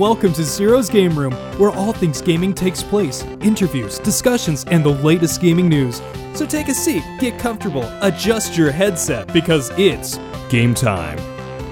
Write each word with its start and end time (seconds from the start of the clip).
Welcome 0.00 0.32
to 0.32 0.44
Zero's 0.44 0.88
Game 0.88 1.14
Room, 1.18 1.34
where 1.58 1.68
all 1.72 1.92
things 1.92 2.22
gaming 2.22 2.54
takes 2.54 2.82
place 2.82 3.22
interviews, 3.42 3.98
discussions, 3.98 4.64
and 4.64 4.82
the 4.82 4.88
latest 4.88 5.42
gaming 5.42 5.68
news. 5.68 6.00
So 6.32 6.46
take 6.46 6.68
a 6.68 6.74
seat, 6.74 7.04
get 7.18 7.38
comfortable, 7.38 7.84
adjust 8.00 8.56
your 8.56 8.70
headset, 8.70 9.30
because 9.30 9.70
it's 9.76 10.18
game 10.48 10.72
time. 10.72 11.18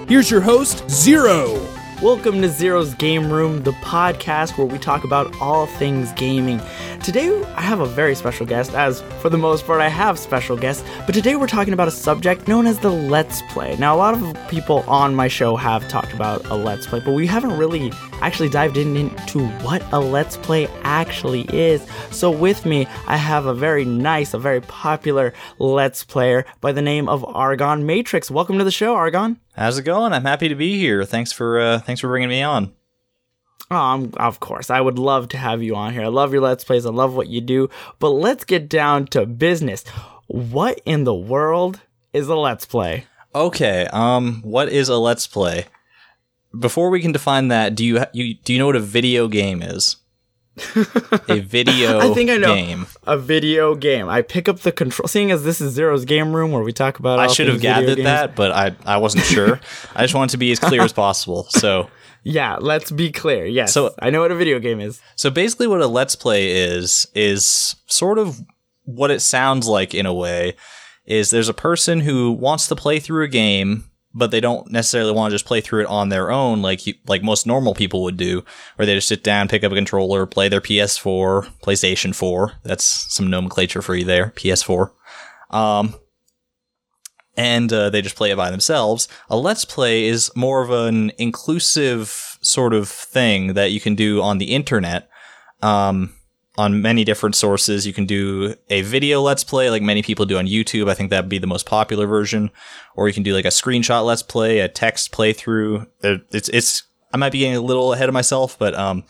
Here's 0.08 0.30
your 0.30 0.42
host, 0.42 0.86
Zero. 0.90 1.58
Welcome 2.02 2.42
to 2.42 2.50
Zero's 2.50 2.94
Game 2.96 3.32
Room, 3.32 3.62
the 3.62 3.72
podcast 3.72 4.58
where 4.58 4.66
we 4.66 4.78
talk 4.78 5.04
about 5.04 5.34
all 5.40 5.64
things 5.64 6.12
gaming. 6.12 6.60
Today, 7.02 7.42
I 7.56 7.62
have 7.62 7.80
a 7.80 7.86
very 7.86 8.14
special 8.14 8.44
guest, 8.44 8.74
as 8.74 9.00
for 9.20 9.30
the 9.30 9.38
most 9.38 9.64
part, 9.66 9.80
I 9.80 9.88
have 9.88 10.18
special 10.18 10.54
guests, 10.54 10.84
but 11.06 11.14
today 11.14 11.34
we're 11.34 11.46
talking 11.46 11.72
about 11.72 11.88
a 11.88 11.92
subject 11.92 12.46
known 12.46 12.66
as 12.66 12.78
the 12.78 12.90
Let's 12.90 13.40
Play. 13.50 13.74
Now, 13.78 13.96
a 13.96 13.98
lot 13.98 14.14
of 14.14 14.48
people 14.48 14.84
on 14.86 15.14
my 15.14 15.28
show 15.28 15.56
have 15.56 15.88
talked 15.88 16.12
about 16.12 16.44
a 16.50 16.54
Let's 16.54 16.86
Play, 16.86 17.00
but 17.00 17.14
we 17.14 17.26
haven't 17.26 17.56
really 17.56 17.90
actually 18.20 18.48
dived 18.48 18.76
in 18.76 18.96
into 18.96 19.46
what 19.58 19.82
a 19.92 20.00
Let's 20.00 20.36
Play 20.36 20.66
actually 20.82 21.42
is. 21.52 21.86
So, 22.10 22.30
with 22.30 22.66
me, 22.66 22.86
I 23.06 23.16
have 23.16 23.46
a 23.46 23.54
very 23.54 23.84
nice, 23.84 24.34
a 24.34 24.38
very 24.38 24.60
popular 24.60 25.32
Let's 25.58 26.04
Player 26.04 26.44
by 26.60 26.72
the 26.72 26.82
name 26.82 27.08
of 27.08 27.24
Argon 27.24 27.86
Matrix. 27.86 28.30
Welcome 28.30 28.58
to 28.58 28.64
the 28.64 28.70
show, 28.70 28.94
Argon. 28.94 29.38
How's 29.54 29.78
it 29.78 29.82
going? 29.82 30.12
I'm 30.12 30.24
happy 30.24 30.48
to 30.48 30.54
be 30.54 30.78
here. 30.78 31.04
Thanks 31.04 31.32
for 31.32 31.60
uh, 31.60 31.78
thanks 31.80 32.00
for 32.00 32.08
bringing 32.08 32.28
me 32.28 32.42
on. 32.42 32.72
Um, 33.70 34.12
of 34.16 34.40
course, 34.40 34.70
I 34.70 34.80
would 34.80 34.98
love 34.98 35.28
to 35.30 35.38
have 35.38 35.62
you 35.62 35.76
on 35.76 35.92
here. 35.92 36.04
I 36.04 36.08
love 36.08 36.32
your 36.32 36.42
Let's 36.42 36.64
Plays. 36.64 36.86
I 36.86 36.90
love 36.90 37.14
what 37.14 37.28
you 37.28 37.40
do. 37.40 37.68
But 37.98 38.10
let's 38.10 38.44
get 38.44 38.68
down 38.68 39.06
to 39.08 39.26
business. 39.26 39.84
What 40.26 40.80
in 40.84 41.04
the 41.04 41.14
world 41.14 41.80
is 42.12 42.28
a 42.28 42.36
Let's 42.36 42.64
Play? 42.64 43.06
Okay. 43.34 43.86
Um, 43.92 44.40
what 44.42 44.70
is 44.70 44.88
a 44.88 44.96
Let's 44.96 45.26
Play? 45.26 45.66
Before 46.58 46.90
we 46.90 47.00
can 47.00 47.12
define 47.12 47.48
that, 47.48 47.74
do 47.74 47.84
you 47.84 48.04
you 48.12 48.34
do 48.34 48.52
you 48.52 48.58
know 48.58 48.66
what 48.66 48.76
a 48.76 48.80
video 48.80 49.28
game 49.28 49.62
is? 49.62 49.96
a 51.28 51.38
video 51.40 52.00
I 52.00 52.12
think 52.14 52.30
I 52.30 52.36
know. 52.36 52.54
game. 52.54 52.86
A 53.06 53.16
video 53.16 53.74
game. 53.74 54.08
I 54.08 54.22
pick 54.22 54.48
up 54.48 54.60
the 54.60 54.72
control. 54.72 55.06
Seeing 55.06 55.30
as 55.30 55.44
this 55.44 55.60
is 55.60 55.74
Zero's 55.74 56.04
game 56.04 56.34
room 56.34 56.50
where 56.50 56.62
we 56.62 56.72
talk 56.72 56.98
about. 56.98 57.18
I 57.18 57.28
should 57.28 57.48
have 57.48 57.60
gathered 57.60 57.98
that, 57.98 58.34
but 58.34 58.50
I 58.52 58.74
I 58.84 58.96
wasn't 58.98 59.24
sure. 59.24 59.60
I 59.94 60.02
just 60.02 60.14
wanted 60.14 60.30
to 60.32 60.38
be 60.38 60.50
as 60.50 60.58
clear 60.58 60.82
as 60.82 60.92
possible. 60.92 61.44
So 61.50 61.90
Yeah, 62.24 62.56
let's 62.60 62.90
be 62.90 63.12
clear. 63.12 63.46
Yes. 63.46 63.72
So- 63.72 63.94
I 64.00 64.10
know 64.10 64.20
what 64.20 64.32
a 64.32 64.36
video 64.36 64.58
game 64.58 64.80
is. 64.80 65.00
So 65.16 65.30
basically, 65.30 65.66
what 65.66 65.80
a 65.80 65.86
let's 65.86 66.16
play 66.16 66.50
is 66.50 67.06
is 67.14 67.76
sort 67.86 68.18
of 68.18 68.40
what 68.84 69.10
it 69.10 69.20
sounds 69.20 69.68
like 69.68 69.94
in 69.94 70.06
a 70.06 70.14
way. 70.14 70.56
Is 71.06 71.30
there's 71.30 71.48
a 71.48 71.54
person 71.54 72.00
who 72.00 72.32
wants 72.32 72.66
to 72.68 72.76
play 72.76 72.98
through 73.00 73.24
a 73.24 73.28
game, 73.28 73.84
but 74.14 74.30
they 74.30 74.40
don't 74.40 74.70
necessarily 74.70 75.12
want 75.12 75.30
to 75.30 75.34
just 75.34 75.44
play 75.44 75.60
through 75.60 75.82
it 75.82 75.86
on 75.88 76.08
their 76.08 76.30
own, 76.30 76.62
like 76.62 76.86
you, 76.86 76.94
like 77.06 77.22
most 77.22 77.46
normal 77.46 77.74
people 77.74 78.02
would 78.02 78.16
do, 78.16 78.44
where 78.76 78.86
they 78.86 78.94
just 78.94 79.08
sit 79.08 79.22
down, 79.22 79.48
pick 79.48 79.62
up 79.62 79.72
a 79.72 79.74
controller, 79.74 80.26
play 80.26 80.48
their 80.48 80.60
PS4, 80.60 81.48
PlayStation 81.62 82.14
4. 82.14 82.54
That's 82.62 82.84
some 83.14 83.28
nomenclature 83.28 83.82
for 83.82 83.94
you 83.94 84.04
there, 84.04 84.32
PS4. 84.36 84.90
Um, 85.50 85.94
and 87.36 87.72
uh, 87.72 87.90
they 87.90 88.02
just 88.02 88.16
play 88.16 88.30
it 88.32 88.36
by 88.36 88.50
themselves. 88.50 89.08
A 89.30 89.36
let's 89.36 89.64
play 89.64 90.06
is 90.06 90.30
more 90.34 90.62
of 90.62 90.70
an 90.70 91.12
inclusive 91.18 92.38
sort 92.40 92.74
of 92.74 92.88
thing 92.88 93.54
that 93.54 93.70
you 93.70 93.80
can 93.80 93.94
do 93.94 94.20
on 94.20 94.38
the 94.38 94.52
internet. 94.52 95.08
Um, 95.62 96.14
on 96.58 96.82
many 96.82 97.04
different 97.04 97.36
sources, 97.36 97.86
you 97.86 97.92
can 97.92 98.04
do 98.04 98.52
a 98.68 98.82
video 98.82 99.22
let's 99.22 99.44
play, 99.44 99.70
like 99.70 99.80
many 99.80 100.02
people 100.02 100.26
do 100.26 100.36
on 100.38 100.46
YouTube. 100.48 100.90
I 100.90 100.94
think 100.94 101.08
that'd 101.08 101.28
be 101.28 101.38
the 101.38 101.46
most 101.46 101.66
popular 101.66 102.04
version, 102.04 102.50
or 102.96 103.06
you 103.06 103.14
can 103.14 103.22
do 103.22 103.32
like 103.32 103.44
a 103.44 103.48
screenshot 103.48 104.04
let's 104.04 104.24
play, 104.24 104.58
a 104.58 104.68
text 104.68 105.12
playthrough. 105.12 105.86
It's 106.02 106.48
it's 106.48 106.82
I 107.14 107.16
might 107.16 107.30
be 107.30 107.38
getting 107.38 107.56
a 107.56 107.60
little 107.60 107.92
ahead 107.92 108.08
of 108.08 108.12
myself, 108.12 108.58
but 108.58 108.74
um, 108.74 109.04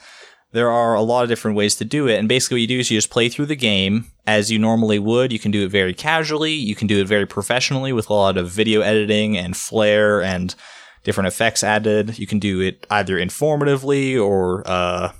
there 0.53 0.71
are 0.71 0.95
a 0.95 1.01
lot 1.01 1.23
of 1.23 1.31
different 1.31 1.57
ways 1.57 1.75
to 1.77 1.87
do 1.87 2.07
it. 2.07 2.19
And 2.19 2.29
basically, 2.29 2.57
what 2.57 2.61
you 2.61 2.67
do 2.67 2.79
is 2.81 2.91
you 2.91 2.99
just 2.99 3.11
play 3.11 3.31
through 3.31 3.47
the 3.47 3.57
game 3.57 4.13
as 4.27 4.53
you 4.53 4.59
normally 4.59 4.99
would. 4.99 5.33
You 5.33 5.39
can 5.39 5.51
do 5.51 5.65
it 5.65 5.71
very 5.71 5.95
casually. 5.95 6.53
You 6.53 6.75
can 6.75 6.87
do 6.87 7.01
it 7.01 7.09
very 7.09 7.27
professionally 7.27 7.95
with 7.95 8.11
a 8.11 8.15
lot 8.15 8.37
of 8.37 8.51
video 8.51 8.83
editing 8.83 9.39
and 9.39 9.57
flair 9.57 10.23
and 10.23 10.55
different 11.03 11.29
effects 11.29 11.65
added. 11.65 12.19
You 12.19 12.27
can 12.27 12.39
do 12.39 12.61
it 12.61 12.87
either 12.91 13.17
informatively 13.17 14.23
or 14.23 14.65
uh, 14.67 15.13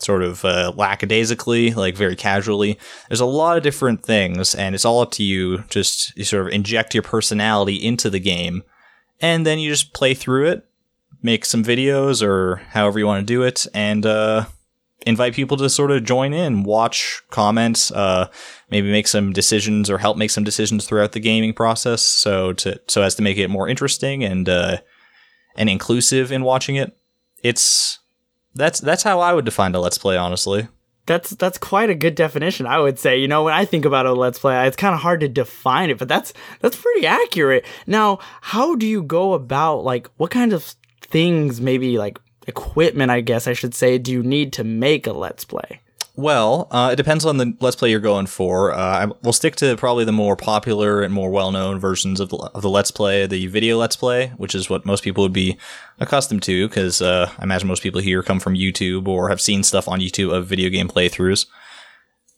sort 0.00 0.22
of 0.22 0.44
uh, 0.44 0.72
lackadaisically, 0.76 1.72
like 1.72 1.96
very 1.96 2.16
casually. 2.16 2.78
There's 3.08 3.20
a 3.20 3.26
lot 3.26 3.56
of 3.56 3.62
different 3.62 4.04
things, 4.04 4.54
and 4.54 4.74
it's 4.74 4.84
all 4.84 5.00
up 5.00 5.10
to 5.12 5.22
you. 5.22 5.64
Just 5.68 6.16
you 6.16 6.24
sort 6.24 6.46
of 6.46 6.52
inject 6.52 6.94
your 6.94 7.02
personality 7.02 7.76
into 7.76 8.10
the 8.10 8.20
game, 8.20 8.62
and 9.20 9.46
then 9.46 9.58
you 9.58 9.70
just 9.70 9.92
play 9.92 10.14
through 10.14 10.46
it 10.48 10.66
make 11.22 11.44
some 11.44 11.64
videos 11.64 12.26
or 12.26 12.56
however 12.70 12.98
you 12.98 13.06
want 13.06 13.20
to 13.20 13.26
do 13.26 13.42
it 13.42 13.66
and 13.74 14.06
uh, 14.06 14.44
invite 15.06 15.34
people 15.34 15.56
to 15.56 15.68
sort 15.68 15.90
of 15.90 16.04
join 16.04 16.32
in, 16.32 16.62
watch, 16.62 17.22
comment, 17.30 17.90
uh, 17.94 18.26
maybe 18.70 18.90
make 18.90 19.08
some 19.08 19.32
decisions 19.32 19.90
or 19.90 19.98
help 19.98 20.16
make 20.16 20.30
some 20.30 20.44
decisions 20.44 20.86
throughout 20.86 21.12
the 21.12 21.20
gaming 21.20 21.52
process. 21.52 22.02
So 22.02 22.52
to 22.54 22.80
so 22.88 23.02
as 23.02 23.14
to 23.16 23.22
make 23.22 23.38
it 23.38 23.48
more 23.48 23.68
interesting 23.68 24.24
and 24.24 24.48
uh, 24.48 24.78
and 25.56 25.68
inclusive 25.68 26.32
in 26.32 26.42
watching 26.42 26.76
it. 26.76 26.96
It's 27.42 27.99
that's 28.54 28.80
that's 28.80 29.02
how 29.02 29.20
I 29.20 29.32
would 29.32 29.44
define 29.44 29.74
a 29.74 29.80
let's 29.80 29.98
play, 29.98 30.16
honestly. 30.16 30.68
That's 31.06 31.30
that's 31.30 31.58
quite 31.58 31.90
a 31.90 31.94
good 31.94 32.14
definition, 32.14 32.66
I 32.66 32.78
would 32.78 32.98
say. 32.98 33.18
You 33.18 33.28
know, 33.28 33.44
when 33.44 33.54
I 33.54 33.64
think 33.64 33.84
about 33.84 34.06
a 34.06 34.12
let's 34.12 34.38
play, 34.38 34.66
it's 34.66 34.76
kind 34.76 34.94
of 34.94 35.00
hard 35.00 35.20
to 35.20 35.28
define 35.28 35.90
it, 35.90 35.98
but 35.98 36.08
that's 36.08 36.32
that's 36.60 36.76
pretty 36.76 37.06
accurate. 37.06 37.64
Now, 37.86 38.18
how 38.40 38.74
do 38.76 38.86
you 38.86 39.02
go 39.02 39.32
about 39.32 39.84
like 39.84 40.08
what 40.16 40.30
kind 40.30 40.52
of 40.52 40.74
things, 41.00 41.60
maybe 41.60 41.98
like 41.98 42.18
equipment, 42.46 43.10
I 43.10 43.20
guess 43.20 43.46
I 43.46 43.52
should 43.52 43.74
say, 43.74 43.98
do 43.98 44.12
you 44.12 44.22
need 44.22 44.52
to 44.54 44.64
make 44.64 45.06
a 45.06 45.12
let's 45.12 45.44
play? 45.44 45.80
Well, 46.16 46.68
uh, 46.70 46.90
it 46.92 46.96
depends 46.96 47.24
on 47.24 47.36
the 47.38 47.56
let's 47.60 47.76
play 47.76 47.90
you're 47.90 48.00
going 48.00 48.26
for. 48.26 48.72
Uh, 48.72 49.10
we'll 49.22 49.32
stick 49.32 49.56
to 49.56 49.76
probably 49.76 50.04
the 50.04 50.12
more 50.12 50.36
popular 50.36 51.00
and 51.02 51.14
more 51.14 51.30
well-known 51.30 51.78
versions 51.78 52.20
of 52.20 52.28
the, 52.28 52.36
of 52.36 52.62
the 52.62 52.68
let's 52.68 52.90
play, 52.90 53.26
the 53.26 53.46
video 53.46 53.78
let's 53.78 53.96
play, 53.96 54.28
which 54.36 54.54
is 54.54 54.68
what 54.68 54.84
most 54.84 55.02
people 55.02 55.22
would 55.22 55.32
be 55.32 55.56
accustomed 55.98 56.42
to, 56.42 56.68
because 56.68 57.00
uh, 57.00 57.30
I 57.38 57.44
imagine 57.44 57.68
most 57.68 57.82
people 57.82 58.00
here 58.00 58.22
come 58.22 58.40
from 58.40 58.54
YouTube 58.54 59.08
or 59.08 59.28
have 59.28 59.40
seen 59.40 59.62
stuff 59.62 59.88
on 59.88 60.00
YouTube 60.00 60.34
of 60.34 60.46
video 60.46 60.68
game 60.68 60.88
playthroughs. 60.88 61.46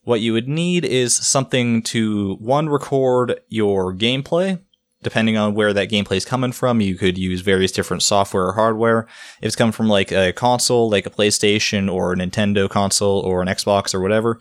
What 0.05 0.21
you 0.21 0.33
would 0.33 0.49
need 0.49 0.85
is 0.85 1.15
something 1.17 1.83
to 1.85 2.35
one 2.37 2.69
record 2.69 3.41
your 3.49 3.95
gameplay. 3.95 4.61
Depending 5.03 5.37
on 5.37 5.55
where 5.55 5.73
that 5.73 5.91
gameplay 5.91 6.17
is 6.17 6.25
coming 6.25 6.53
from, 6.53 6.81
you 6.81 6.95
could 6.95 7.19
use 7.19 7.41
various 7.41 7.73
different 7.73 8.03
software 8.03 8.47
or 8.47 8.53
hardware. 8.53 9.01
If 9.41 9.47
it's 9.47 9.57
coming 9.57 9.73
from 9.73 9.89
like 9.89 10.13
a 10.13 10.33
console, 10.33 10.89
like 10.91 11.07
a 11.07 11.11
PlayStation 11.11 11.93
or 11.93 12.13
a 12.13 12.17
Nintendo 12.17 12.69
console 12.69 13.21
or 13.21 13.43
an 13.43 13.49
Xbox 13.49 13.95
or 13.95 14.01
whatever, 14.01 14.39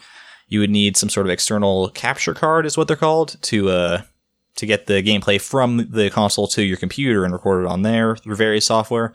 you 0.47 0.59
would 0.59 0.69
need 0.69 0.97
some 0.97 1.09
sort 1.09 1.25
of 1.25 1.31
external 1.31 1.89
capture 1.89 2.33
card, 2.33 2.65
is 2.65 2.77
what 2.77 2.87
they're 2.87 2.97
called, 2.97 3.37
to 3.43 3.69
uh, 3.69 4.01
to 4.57 4.65
get 4.65 4.85
the 4.85 5.01
gameplay 5.01 5.39
from 5.41 5.87
the 5.89 6.09
console 6.09 6.47
to 6.47 6.63
your 6.63 6.77
computer 6.77 7.23
and 7.23 7.33
record 7.33 7.63
it 7.63 7.67
on 7.67 7.81
there 7.81 8.15
through 8.17 8.35
various 8.35 8.65
software. 8.65 9.13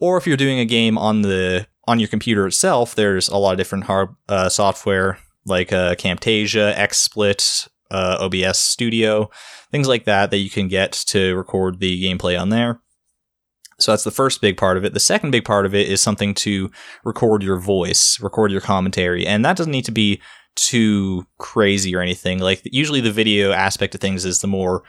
Or 0.00 0.16
if 0.16 0.26
you're 0.26 0.36
doing 0.36 0.58
a 0.58 0.64
game 0.64 0.96
on 0.96 1.22
the 1.22 1.66
on 1.86 1.98
your 1.98 2.08
computer 2.08 2.46
itself, 2.46 2.94
there's 2.94 3.28
a 3.28 3.36
lot 3.36 3.52
of 3.52 3.58
different 3.58 3.84
hard 3.84 4.10
uh, 4.28 4.48
software 4.48 5.18
like 5.44 5.72
uh, 5.72 5.94
Camtasia, 5.94 6.74
XSplit, 6.74 7.68
uh, 7.90 8.18
OBS 8.20 8.58
Studio, 8.58 9.30
things 9.70 9.88
like 9.88 10.04
that 10.04 10.30
that 10.30 10.38
you 10.38 10.50
can 10.50 10.68
get 10.68 10.92
to 10.92 11.34
record 11.36 11.80
the 11.80 12.02
gameplay 12.02 12.40
on 12.40 12.50
there. 12.50 12.80
So 13.78 13.92
that's 13.92 14.04
the 14.04 14.10
first 14.10 14.40
big 14.40 14.56
part 14.56 14.76
of 14.76 14.84
it. 14.84 14.94
The 14.94 15.00
second 15.00 15.32
big 15.32 15.44
part 15.44 15.66
of 15.66 15.74
it 15.74 15.88
is 15.88 16.00
something 16.00 16.32
to 16.34 16.70
record 17.04 17.42
your 17.42 17.58
voice, 17.58 18.18
record 18.20 18.50
your 18.50 18.62
commentary, 18.62 19.26
and 19.26 19.44
that 19.44 19.56
doesn't 19.56 19.72
need 19.72 19.84
to 19.84 19.92
be 19.92 20.20
too 20.54 21.26
crazy 21.38 21.94
or 21.94 22.00
anything. 22.00 22.38
Like 22.38 22.62
usually 22.64 23.02
the 23.02 23.12
video 23.12 23.52
aspect 23.52 23.94
of 23.94 24.00
things 24.00 24.24
is 24.24 24.40
the 24.40 24.46
more 24.46 24.82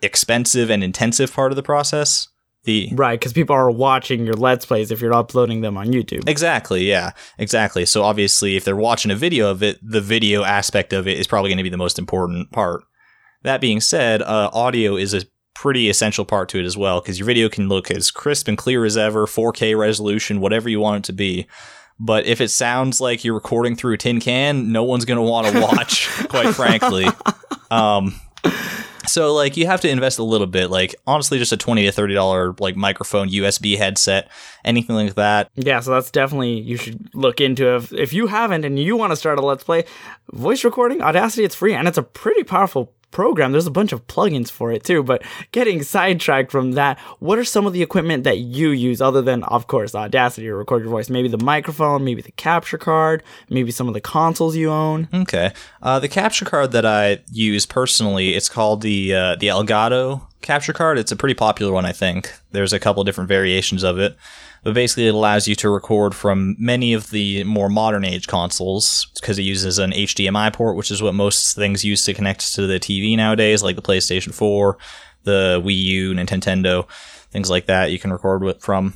expensive 0.00 0.70
and 0.70 0.82
intensive 0.82 1.32
part 1.32 1.52
of 1.52 1.56
the 1.56 1.62
process. 1.62 2.28
The 2.68 2.90
Right, 2.92 3.18
because 3.18 3.32
people 3.32 3.56
are 3.56 3.70
watching 3.70 4.26
your 4.26 4.34
let's 4.34 4.66
plays 4.66 4.90
if 4.90 5.00
you're 5.00 5.14
uploading 5.14 5.62
them 5.62 5.78
on 5.78 5.86
YouTube. 5.86 6.28
Exactly, 6.28 6.86
yeah, 6.86 7.12
exactly. 7.38 7.86
So 7.86 8.02
obviously, 8.02 8.56
if 8.56 8.64
they're 8.66 8.76
watching 8.76 9.10
a 9.10 9.16
video 9.16 9.50
of 9.50 9.62
it, 9.62 9.78
the 9.82 10.02
video 10.02 10.44
aspect 10.44 10.92
of 10.92 11.08
it 11.08 11.18
is 11.18 11.26
probably 11.26 11.48
going 11.48 11.56
to 11.56 11.62
be 11.62 11.70
the 11.70 11.78
most 11.78 11.98
important 11.98 12.52
part. 12.52 12.84
That 13.42 13.62
being 13.62 13.80
said, 13.80 14.20
uh, 14.20 14.50
audio 14.52 14.96
is 14.96 15.14
a 15.14 15.22
pretty 15.54 15.88
essential 15.88 16.26
part 16.26 16.50
to 16.50 16.60
it 16.60 16.66
as 16.66 16.76
well 16.76 17.00
because 17.00 17.18
your 17.18 17.24
video 17.24 17.48
can 17.48 17.70
look 17.70 17.90
as 17.90 18.10
crisp 18.10 18.48
and 18.48 18.58
clear 18.58 18.84
as 18.84 18.98
ever, 18.98 19.26
4K 19.26 19.74
resolution, 19.78 20.42
whatever 20.42 20.68
you 20.68 20.78
want 20.78 20.98
it 20.98 21.06
to 21.06 21.14
be. 21.14 21.46
But 21.98 22.26
if 22.26 22.42
it 22.42 22.48
sounds 22.48 23.00
like 23.00 23.24
you're 23.24 23.32
recording 23.32 23.76
through 23.76 23.94
a 23.94 23.96
tin 23.96 24.20
can, 24.20 24.72
no 24.72 24.84
one's 24.84 25.06
going 25.06 25.16
to 25.16 25.22
want 25.22 25.46
to 25.46 25.58
watch, 25.62 26.06
quite 26.28 26.54
frankly. 26.54 27.06
Um, 27.70 28.14
so 29.08 29.34
like 29.34 29.56
you 29.56 29.66
have 29.66 29.80
to 29.80 29.88
invest 29.88 30.18
a 30.18 30.22
little 30.22 30.46
bit. 30.46 30.70
Like 30.70 30.94
honestly, 31.06 31.38
just 31.38 31.52
a 31.52 31.56
twenty 31.56 31.84
to 31.86 31.92
thirty 31.92 32.14
dollar 32.14 32.54
like 32.60 32.76
microphone, 32.76 33.28
USB 33.28 33.76
headset, 33.76 34.30
anything 34.64 34.96
like 34.96 35.14
that. 35.14 35.50
Yeah, 35.54 35.80
so 35.80 35.92
that's 35.92 36.10
definitely 36.10 36.60
you 36.60 36.76
should 36.76 37.14
look 37.14 37.40
into 37.40 37.76
if 37.76 37.92
if 37.92 38.12
you 38.12 38.26
haven't 38.26 38.64
and 38.64 38.78
you 38.78 38.96
want 38.96 39.12
to 39.12 39.16
start 39.16 39.38
a 39.38 39.42
let's 39.44 39.64
play 39.64 39.84
voice 40.32 40.64
recording 40.64 41.02
Audacity 41.02 41.44
it's 41.44 41.54
free 41.54 41.74
and 41.74 41.88
it's 41.88 41.98
a 41.98 42.02
pretty 42.02 42.44
powerful 42.44 42.92
program. 43.10 43.52
There's 43.52 43.66
a 43.66 43.70
bunch 43.70 43.92
of 43.92 44.06
plugins 44.06 44.50
for 44.50 44.72
it 44.72 44.84
too. 44.84 45.02
But 45.02 45.22
getting 45.52 45.82
sidetracked 45.82 46.50
from 46.50 46.72
that, 46.72 46.98
what 47.18 47.38
are 47.38 47.44
some 47.44 47.66
of 47.66 47.72
the 47.72 47.82
equipment 47.82 48.24
that 48.24 48.38
you 48.38 48.70
use 48.70 49.00
other 49.00 49.22
than, 49.22 49.42
of 49.44 49.66
course, 49.66 49.94
Audacity 49.94 50.46
to 50.46 50.54
record 50.54 50.82
your 50.82 50.90
voice? 50.90 51.10
Maybe 51.10 51.28
the 51.28 51.38
microphone, 51.38 52.04
maybe 52.04 52.22
the 52.22 52.32
capture 52.32 52.78
card, 52.78 53.22
maybe 53.48 53.70
some 53.70 53.88
of 53.88 53.94
the 53.94 54.00
consoles 54.00 54.56
you 54.56 54.70
own. 54.70 55.08
Okay. 55.12 55.52
Uh, 55.82 55.98
the 55.98 56.08
capture 56.08 56.44
card 56.44 56.72
that 56.72 56.86
I 56.86 57.20
use 57.32 57.66
personally, 57.66 58.34
it's 58.34 58.48
called 58.48 58.82
the 58.82 59.14
uh, 59.14 59.36
the 59.36 59.48
Elgato 59.48 60.22
capture 60.42 60.72
card. 60.72 60.98
It's 60.98 61.12
a 61.12 61.16
pretty 61.16 61.34
popular 61.34 61.72
one, 61.72 61.84
I 61.84 61.92
think. 61.92 62.32
There's 62.52 62.72
a 62.72 62.78
couple 62.78 63.02
different 63.04 63.28
variations 63.28 63.82
of 63.82 63.98
it. 63.98 64.16
But 64.64 64.74
basically, 64.74 65.06
it 65.06 65.14
allows 65.14 65.46
you 65.46 65.54
to 65.56 65.70
record 65.70 66.14
from 66.14 66.56
many 66.58 66.92
of 66.92 67.10
the 67.10 67.44
more 67.44 67.68
modern 67.68 68.04
age 68.04 68.26
consoles 68.26 69.06
because 69.14 69.38
it 69.38 69.42
uses 69.42 69.78
an 69.78 69.92
HDMI 69.92 70.52
port, 70.52 70.76
which 70.76 70.90
is 70.90 71.02
what 71.02 71.14
most 71.14 71.54
things 71.54 71.84
use 71.84 72.04
to 72.04 72.14
connect 72.14 72.54
to 72.54 72.66
the 72.66 72.80
TV 72.80 73.16
nowadays, 73.16 73.62
like 73.62 73.76
the 73.76 73.82
PlayStation 73.82 74.34
4, 74.34 74.76
the 75.24 75.62
Wii 75.64 75.76
U, 75.76 76.12
Nintendo, 76.14 76.88
things 77.30 77.50
like 77.50 77.66
that. 77.66 77.92
You 77.92 77.98
can 77.98 78.12
record 78.12 78.42
with 78.42 78.60
from. 78.60 78.94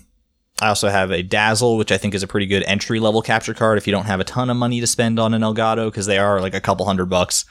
I 0.61 0.69
also 0.69 0.91
have 0.91 1.11
a 1.11 1.23
Dazzle, 1.23 1.77
which 1.77 1.91
I 1.91 1.99
think 1.99 2.15
is 2.15 2.23
a 2.23 2.29
pretty 2.29 2.47
good 2.47 2.63
entry 2.65 3.01
level 3.01 3.21
capture 3.21 3.55
card 3.55 3.79
if 3.79 3.87
you 3.87 3.93
don't 3.93 4.05
have 4.05 4.21
a 4.21 4.25
ton 4.25 4.49
of 4.49 4.57
money 4.57 4.81
to 4.81 4.87
spend 4.87 5.19
on 5.19 5.35
an 5.35 5.43
Elgato 5.43 5.87
because 5.87 6.07
they 6.07 6.19
are 6.19 6.41
like 6.41 6.55
a 6.55 6.61
couple 6.61 6.87
hundred 6.87 7.07
bucks. 7.07 7.45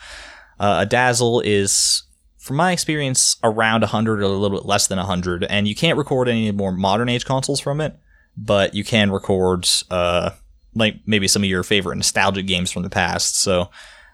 Uh, 0.58 0.78
a 0.80 0.86
Dazzle 0.86 1.40
is 1.40 2.04
from 2.42 2.56
my 2.56 2.72
experience, 2.72 3.36
around 3.44 3.82
100 3.82 4.18
or 4.18 4.22
a 4.22 4.28
little 4.28 4.58
bit 4.58 4.66
less 4.66 4.88
than 4.88 4.98
100. 4.98 5.44
And 5.44 5.68
you 5.68 5.76
can't 5.76 5.96
record 5.96 6.28
any 6.28 6.50
more 6.50 6.72
modern 6.72 7.08
age 7.08 7.24
consoles 7.24 7.60
from 7.60 7.80
it, 7.80 7.96
but 8.36 8.74
you 8.74 8.82
can 8.82 9.12
record, 9.12 9.68
uh, 9.92 10.30
like 10.74 10.96
maybe 11.06 11.28
some 11.28 11.44
of 11.44 11.48
your 11.48 11.62
favorite 11.62 11.94
nostalgic 11.94 12.48
games 12.48 12.72
from 12.72 12.82
the 12.82 12.90
past. 12.90 13.36
So 13.36 13.70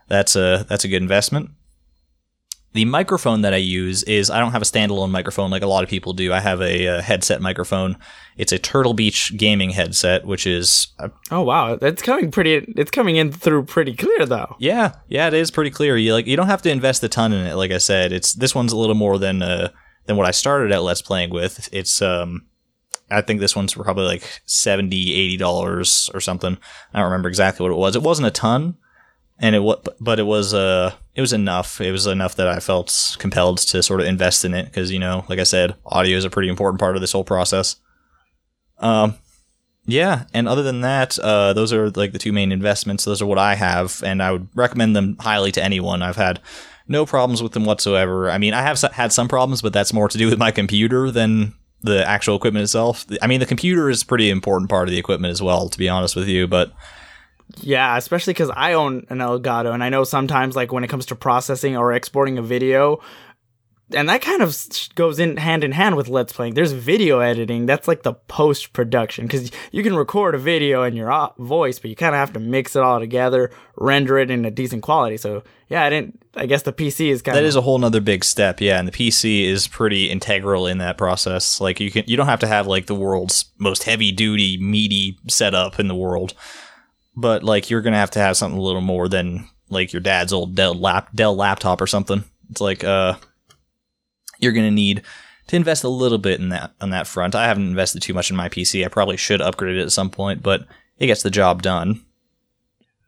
that's 0.09 0.37
a, 0.37 0.67
that's 0.69 0.85
a 0.85 0.89
good 0.89 1.01
investment. 1.01 1.53
The 2.75 2.85
microphone 2.85 3.41
that 3.43 3.55
I 3.55 3.59
use 3.59 4.03
is 4.03 4.31
I 4.31 4.39
don't 4.41 4.53
have 4.53 4.61
a 4.63 4.67
standalone 4.67 5.11
microphone 5.11 5.51
like 5.51 5.63
a 5.63 5.67
lot 5.67 5.83
of 5.85 5.91
people 5.91 6.13
do. 6.13 6.33
I 6.33 6.41
have 6.41 6.61
a, 6.61 6.87
a 6.87 7.03
headset 7.03 7.41
microphone. 7.41 7.97
It's 8.37 8.53
a 8.53 8.59
Turtle 8.59 8.93
Beach 8.95 9.33
gaming 9.37 9.71
headset, 9.71 10.27
which 10.27 10.47
is 10.47 10.89
a, 10.99 11.11
Oh 11.31 11.43
wow, 11.43 11.77
that's 11.77 12.03
coming 12.03 12.31
pretty. 12.31 12.73
It's 12.77 12.91
coming 12.91 13.17
in 13.17 13.33
through 13.33 13.65
pretty 13.65 13.95
clear 13.95 14.27
though. 14.27 14.55
yeah, 14.59 14.97
yeah, 15.09 15.29
it 15.29 15.35
is 15.35 15.51
pretty 15.51 15.71
clear. 15.71 15.97
You 15.97 16.13
like 16.13 16.27
you 16.27 16.37
don't 16.37 16.47
have 16.47 16.63
to 16.63 16.71
invest 16.71 17.03
a 17.03 17.09
ton 17.09 17.33
in 17.33 17.47
it. 17.47 17.55
Like 17.55 17.71
I 17.71 17.79
said, 17.79 18.13
it's 18.13 18.35
this 18.35 18.55
one's 18.55 18.73
a 18.73 18.77
little 18.77 18.95
more 18.95 19.19
than 19.19 19.43
uh 19.43 19.71
than 20.07 20.17
what 20.17 20.27
I 20.27 20.31
started 20.31 20.73
out 20.73 20.85
Let's 20.85 21.03
Playing 21.03 21.31
with. 21.31 21.69
It's 21.73 22.03
um 22.03 22.47
I 23.11 23.23
think 23.23 23.41
this 23.41 23.57
one's 23.57 23.73
probably 23.73 24.05
like 24.05 24.43
70 24.45 25.15
80 25.15 25.37
dollars 25.39 26.11
or 26.13 26.21
something. 26.21 26.59
I 26.93 26.99
don't 26.99 27.11
remember 27.11 27.31
exactly 27.31 27.65
what 27.65 27.73
it 27.75 27.79
was. 27.79 27.97
It 27.97 28.03
wasn't 28.03 28.29
a 28.29 28.31
ton, 28.31 28.77
and 29.41 29.55
it 29.55 29.61
was 29.61 29.79
but 30.01 30.19
it 30.19 30.25
was 30.25 30.55
uh 30.55 30.93
it 31.15 31.21
was 31.21 31.33
enough. 31.33 31.81
It 31.81 31.91
was 31.91 32.07
enough 32.07 32.37
that 32.37 32.49
I 32.49 32.61
felt 32.61 33.17
compelled 33.19 33.59
to 33.59 33.83
sort 33.83 34.01
of 34.01 34.07
invest 34.07 34.45
in 34.45 34.55
it 34.55 34.67
because 34.67 34.93
you 34.93 34.99
know, 34.99 35.25
like 35.29 35.39
I 35.39 35.45
said, 35.45 35.75
audio 35.87 36.17
is 36.17 36.25
a 36.25 36.31
pretty 36.31 36.49
important 36.49 36.81
part 36.81 36.97
of 36.97 37.01
this 37.01 37.13
whole 37.13 37.25
process. 37.25 37.77
Um, 38.79 39.15
yeah, 39.85 40.25
and 40.35 40.47
other 40.47 40.63
than 40.63 40.83
that, 40.83 41.19
uh, 41.19 41.55
those 41.55 41.73
are 41.73 41.91
like 41.91 42.13
the 42.13 42.19
two 42.19 42.33
main 42.33 42.53
investments. 42.53 43.05
Those 43.05 43.23
are 43.23 43.27
what 43.27 43.39
I 43.39 43.55
have, 43.55 44.03
and 44.05 44.23
I 44.23 44.33
would 44.33 44.49
recommend 44.55 44.95
them 44.95 45.17
highly 45.19 45.51
to 45.53 45.63
anyone. 45.63 46.03
I've 46.03 46.17
had 46.17 46.41
no 46.87 47.07
problems 47.07 47.43
with 47.43 47.53
them 47.53 47.65
whatsoever. 47.65 48.31
I 48.31 48.39
mean, 48.39 48.55
I 48.55 48.63
have 48.63 48.81
had 48.93 49.13
some 49.13 49.29
problems, 49.29 49.63
but 49.63 49.73
that's 49.73 49.93
more 49.93 50.09
to 50.09 50.19
do 50.19 50.29
with 50.29 50.39
my 50.39 50.51
computer 50.51 51.11
than 51.11 51.55
the 51.83 52.07
actual 52.07 52.37
equipment 52.37 52.65
itself. 52.65 53.07
I 53.23 53.27
mean, 53.27 53.41
the 53.41 53.47
computer 53.47 53.89
is 53.89 54.03
a 54.03 54.07
pretty 54.07 54.31
important 54.31 54.69
part 54.71 54.89
of 54.89 54.93
the 54.93 54.99
equipment 54.99 55.33
as 55.33 55.43
well, 55.43 55.69
to 55.69 55.79
be 55.79 55.89
honest 55.89 56.17
with 56.17 56.29
you. 56.29 56.47
But 56.47 56.73
Yeah, 57.57 57.97
especially 57.97 58.35
because 58.35 58.51
I 58.55 58.75
own 58.75 59.07
an 59.09 59.19
Elgato, 59.19 59.73
and 59.73 59.83
I 59.83 59.89
know 59.89 60.05
sometimes, 60.05 60.55
like 60.55 60.73
when 60.73 60.85
it 60.85 60.89
comes 60.89 61.07
to 61.07 61.17
processing 61.17 61.77
or 61.77 61.93
exporting 61.93 62.39
a 62.39 62.43
video, 62.43 63.01
and 63.95 64.09
that 64.09 64.21
kind 64.21 64.43
of 64.43 64.57
goes 64.95 65.19
in 65.19 65.39
hand 65.39 65.65
in 65.65 65.73
hand 65.73 65.97
with 65.97 66.09
Let's 66.09 66.33
Playing. 66.33 66.55
There's 66.55 66.73
video 66.73 67.21
editing. 67.21 67.65
That's 67.65 67.89
like 67.89 68.03
the 68.03 68.13
post 68.13 68.73
production 68.75 69.27
because 69.27 69.51
you 69.73 69.83
can 69.83 69.97
record 69.97 70.35
a 70.35 70.39
video 70.39 70.83
in 70.83 70.95
your 70.95 71.11
uh, 71.11 71.31
voice, 71.39 71.79
but 71.79 71.89
you 71.89 71.97
kind 71.97 72.15
of 72.15 72.19
have 72.19 72.33
to 72.35 72.41
mix 72.41 72.77
it 72.77 72.83
all 72.83 73.01
together, 73.01 73.51
render 73.77 74.19
it 74.19 74.31
in 74.31 74.45
a 74.45 74.51
decent 74.51 74.83
quality. 74.83 75.17
So 75.17 75.43
yeah, 75.69 75.85
I 75.85 75.91
didn't. 75.91 76.23
I 76.35 76.47
guess 76.47 76.63
the 76.63 76.73
PC 76.73 77.09
is 77.09 77.23
kind 77.23 77.37
That 77.37 77.45
is 77.45 77.57
a 77.57 77.63
whole 77.63 77.79
nother 77.79 78.01
big 78.01 78.25
step, 78.25 78.61
yeah. 78.61 78.79
And 78.79 78.87
the 78.87 78.93
PC 78.93 79.45
is 79.45 79.67
pretty 79.67 80.11
integral 80.11 80.67
in 80.67 80.79
that 80.79 80.99
process. 80.99 81.61
Like 81.61 81.81
you 81.81 81.91
can, 81.91 82.05
you 82.07 82.17
don't 82.17 82.27
have 82.27 82.41
to 82.41 82.47
have 82.47 82.67
like 82.67 82.87
the 82.87 82.95
world's 82.95 83.47
most 83.57 83.85
heavy 83.85 84.13
duty, 84.13 84.59
meaty 84.59 85.19
setup 85.29 85.81
in 85.81 85.89
the 85.89 85.97
world, 85.97 86.35
but 87.19 87.43
like 87.43 87.69
you're 87.69 87.83
gonna 87.83 87.97
have 87.97 88.13
to 88.13 88.21
have 88.21 88.37
something 88.37 88.59
a 88.59 88.63
little 88.63 88.81
more 88.81 89.09
than 89.09 89.49
like 89.71 89.93
your 89.93 90.01
dad's 90.01 90.33
old 90.33 90.55
Dell 90.55 90.75
lap 90.75 91.11
Dell 91.15 91.35
laptop 91.35 91.81
or 91.81 91.87
something. 91.87 92.23
It's 92.51 92.61
like 92.61 92.85
uh, 92.85 93.17
you're 94.39 94.53
gonna 94.53 94.71
need 94.71 95.03
to 95.49 95.57
invest 95.57 95.83
a 95.83 95.89
little 95.89 96.19
bit 96.19 96.41
in 96.41 96.51
that 96.51 96.75
on 96.81 96.91
that 96.91 97.09
front. 97.09 97.35
I 97.35 97.49
haven't 97.49 97.69
invested 97.69 98.03
too 98.03 98.15
much 98.15 98.31
in 98.31 98.37
my 98.37 98.49
PC. 98.49 98.85
I 98.85 98.89
probably 98.89 99.17
should 99.17 99.41
upgrade 99.41 99.77
it 99.77 99.83
at 99.83 99.93
some 99.93 100.11
point, 100.11 100.43
but 100.43 100.67
it 100.99 101.07
gets 101.07 101.23
the 101.23 101.31
job 101.31 101.61
done. 101.61 102.05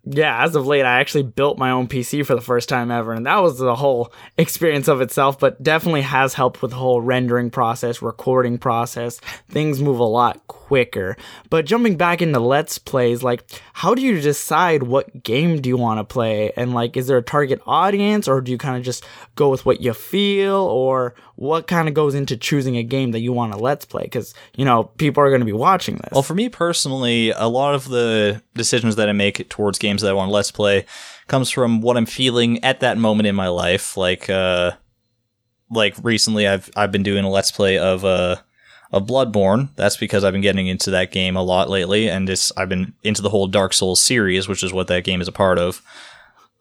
Yeah, 0.04 0.42
as 0.42 0.56
of 0.56 0.66
late, 0.66 0.86
I 0.86 0.98
actually 0.98 1.24
built 1.24 1.58
my 1.58 1.70
own 1.70 1.86
PC 1.86 2.24
for 2.24 2.34
the 2.34 2.40
first 2.40 2.70
time 2.70 2.90
ever, 2.90 3.12
and 3.12 3.26
that 3.26 3.42
was 3.42 3.58
the 3.58 3.74
whole 3.74 4.10
experience 4.38 4.88
of 4.88 5.02
itself, 5.02 5.38
but 5.38 5.62
definitely 5.62 6.00
has 6.00 6.32
helped 6.32 6.62
with 6.62 6.70
the 6.70 6.78
whole 6.78 7.02
rendering 7.02 7.50
process, 7.50 8.00
recording 8.00 8.56
process. 8.56 9.20
Things 9.50 9.82
move 9.82 9.98
a 9.98 10.04
lot 10.04 10.46
quicker. 10.46 11.18
But 11.50 11.66
jumping 11.66 11.96
back 11.96 12.22
into 12.22 12.40
Let's 12.40 12.78
Plays, 12.78 13.22
like, 13.22 13.44
how 13.74 13.94
do 13.94 14.00
you 14.00 14.18
decide 14.22 14.84
what 14.84 15.22
game 15.22 15.60
do 15.60 15.68
you 15.68 15.76
want 15.76 15.98
to 15.98 16.04
play? 16.04 16.52
And, 16.56 16.72
like, 16.72 16.96
is 16.96 17.06
there 17.06 17.18
a 17.18 17.22
target 17.22 17.60
audience, 17.66 18.26
or 18.26 18.40
do 18.40 18.52
you 18.52 18.58
kind 18.58 18.78
of 18.78 18.82
just 18.82 19.04
go 19.34 19.50
with 19.50 19.66
what 19.66 19.82
you 19.82 19.92
feel, 19.92 20.56
or 20.56 21.14
what 21.40 21.66
kind 21.66 21.88
of 21.88 21.94
goes 21.94 22.14
into 22.14 22.36
choosing 22.36 22.76
a 22.76 22.82
game 22.82 23.12
that 23.12 23.20
you 23.20 23.32
want 23.32 23.54
to 23.54 23.58
Let's 23.58 23.86
Play? 23.86 24.02
Because, 24.02 24.34
you 24.56 24.66
know, 24.66 24.84
people 24.84 25.22
are 25.22 25.30
going 25.30 25.40
to 25.40 25.46
be 25.46 25.52
watching 25.52 25.96
this. 25.96 26.10
Well, 26.12 26.22
for 26.22 26.34
me 26.34 26.50
personally, 26.50 27.30
a 27.30 27.46
lot 27.46 27.74
of 27.74 27.88
the 27.88 28.42
decisions 28.52 28.96
that 28.96 29.08
I 29.08 29.12
make 29.12 29.48
towards 29.48 29.78
games 29.78 30.02
that 30.02 30.10
I 30.10 30.12
want 30.12 30.28
to 30.28 30.34
let's 30.34 30.50
play 30.50 30.84
comes 31.28 31.48
from 31.48 31.80
what 31.80 31.96
I'm 31.96 32.04
feeling 32.04 32.62
at 32.62 32.80
that 32.80 32.98
moment 32.98 33.26
in 33.26 33.34
my 33.34 33.48
life. 33.48 33.96
Like, 33.96 34.28
uh, 34.28 34.72
like 35.70 35.94
recently, 36.02 36.46
I've 36.46 36.68
I've 36.76 36.92
been 36.92 37.02
doing 37.02 37.24
a 37.24 37.30
let's 37.30 37.50
play 37.50 37.78
of 37.78 38.04
uh 38.04 38.36
of 38.92 39.06
Bloodborne. 39.06 39.74
That's 39.76 39.96
because 39.96 40.24
I've 40.24 40.34
been 40.34 40.42
getting 40.42 40.66
into 40.66 40.90
that 40.90 41.10
game 41.10 41.36
a 41.36 41.42
lot 41.42 41.70
lately, 41.70 42.10
and 42.10 42.28
it's 42.28 42.52
I've 42.54 42.68
been 42.68 42.92
into 43.02 43.22
the 43.22 43.30
whole 43.30 43.46
Dark 43.46 43.72
Souls 43.72 44.02
series, 44.02 44.46
which 44.46 44.62
is 44.62 44.74
what 44.74 44.88
that 44.88 45.04
game 45.04 45.22
is 45.22 45.28
a 45.28 45.32
part 45.32 45.58
of. 45.58 45.80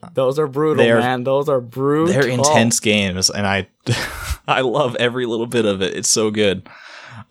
Those 0.14 0.40
are 0.40 0.48
brutal, 0.48 0.84
They're- 0.84 1.00
man. 1.00 1.24
Those 1.24 1.50
are 1.50 1.62
brutal. 1.62 2.14
They're 2.14 2.28
intense 2.28 2.80
games, 2.80 3.30
and 3.30 3.46
I 3.46 3.68
I 4.48 4.62
love 4.62 4.96
every 4.96 5.26
little 5.26 5.48
bit 5.48 5.66
of 5.66 5.82
it. 5.82 5.96
It's 5.96 6.10
so 6.10 6.32
good. 6.32 6.68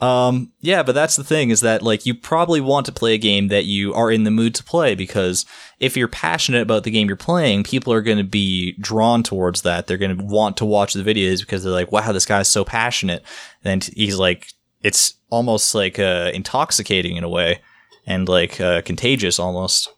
Um, 0.01 0.53
yeah, 0.61 0.85
but 0.85 0.95
that's 0.95 1.17
the 1.17 1.25
thing 1.25 1.51
is 1.51 1.61
that 1.63 1.83
like 1.83 2.07
you 2.07 2.15
probably 2.15 2.61
want 2.61 2.87
to 2.87 2.93
play 2.93 3.15
a 3.15 3.19
game 3.19 3.49
that 3.49 3.65
you 3.65 3.93
are 3.95 4.11
in 4.13 4.23
the 4.25 4.31
mood 4.31 4.55
to 4.57 4.65
play 4.65 4.95
because 4.95 5.45
if 5.81 5.97
you're 5.97 6.09
passionate 6.09 6.63
about 6.63 6.85
the 6.85 6.91
game 6.91 7.09
you're 7.09 7.17
playing, 7.17 7.65
people 7.65 7.93
are 7.93 8.03
going 8.03 8.19
to 8.19 8.25
be 8.25 8.73
drawn 8.79 9.23
towards 9.23 9.63
that. 9.63 9.87
They're 9.87 9.97
going 9.97 10.17
to 10.17 10.25
want 10.25 10.57
to 10.59 10.65
watch 10.65 10.93
the 10.93 11.03
videos 11.03 11.41
because 11.41 11.65
they're 11.65 11.73
like, 11.73 11.91
"Wow, 11.91 12.13
this 12.13 12.27
guy's 12.27 12.49
so 12.49 12.65
passionate," 12.65 13.25
and 13.65 13.83
he's 13.83 14.19
like, 14.19 14.53
it's 14.83 15.15
almost 15.31 15.75
like 15.75 15.99
uh, 15.99 16.31
intoxicating 16.33 17.17
in 17.17 17.25
a 17.25 17.29
way 17.29 17.61
and 18.07 18.29
like 18.29 18.61
uh, 18.61 18.83
contagious 18.83 19.39
almost. 19.39 19.93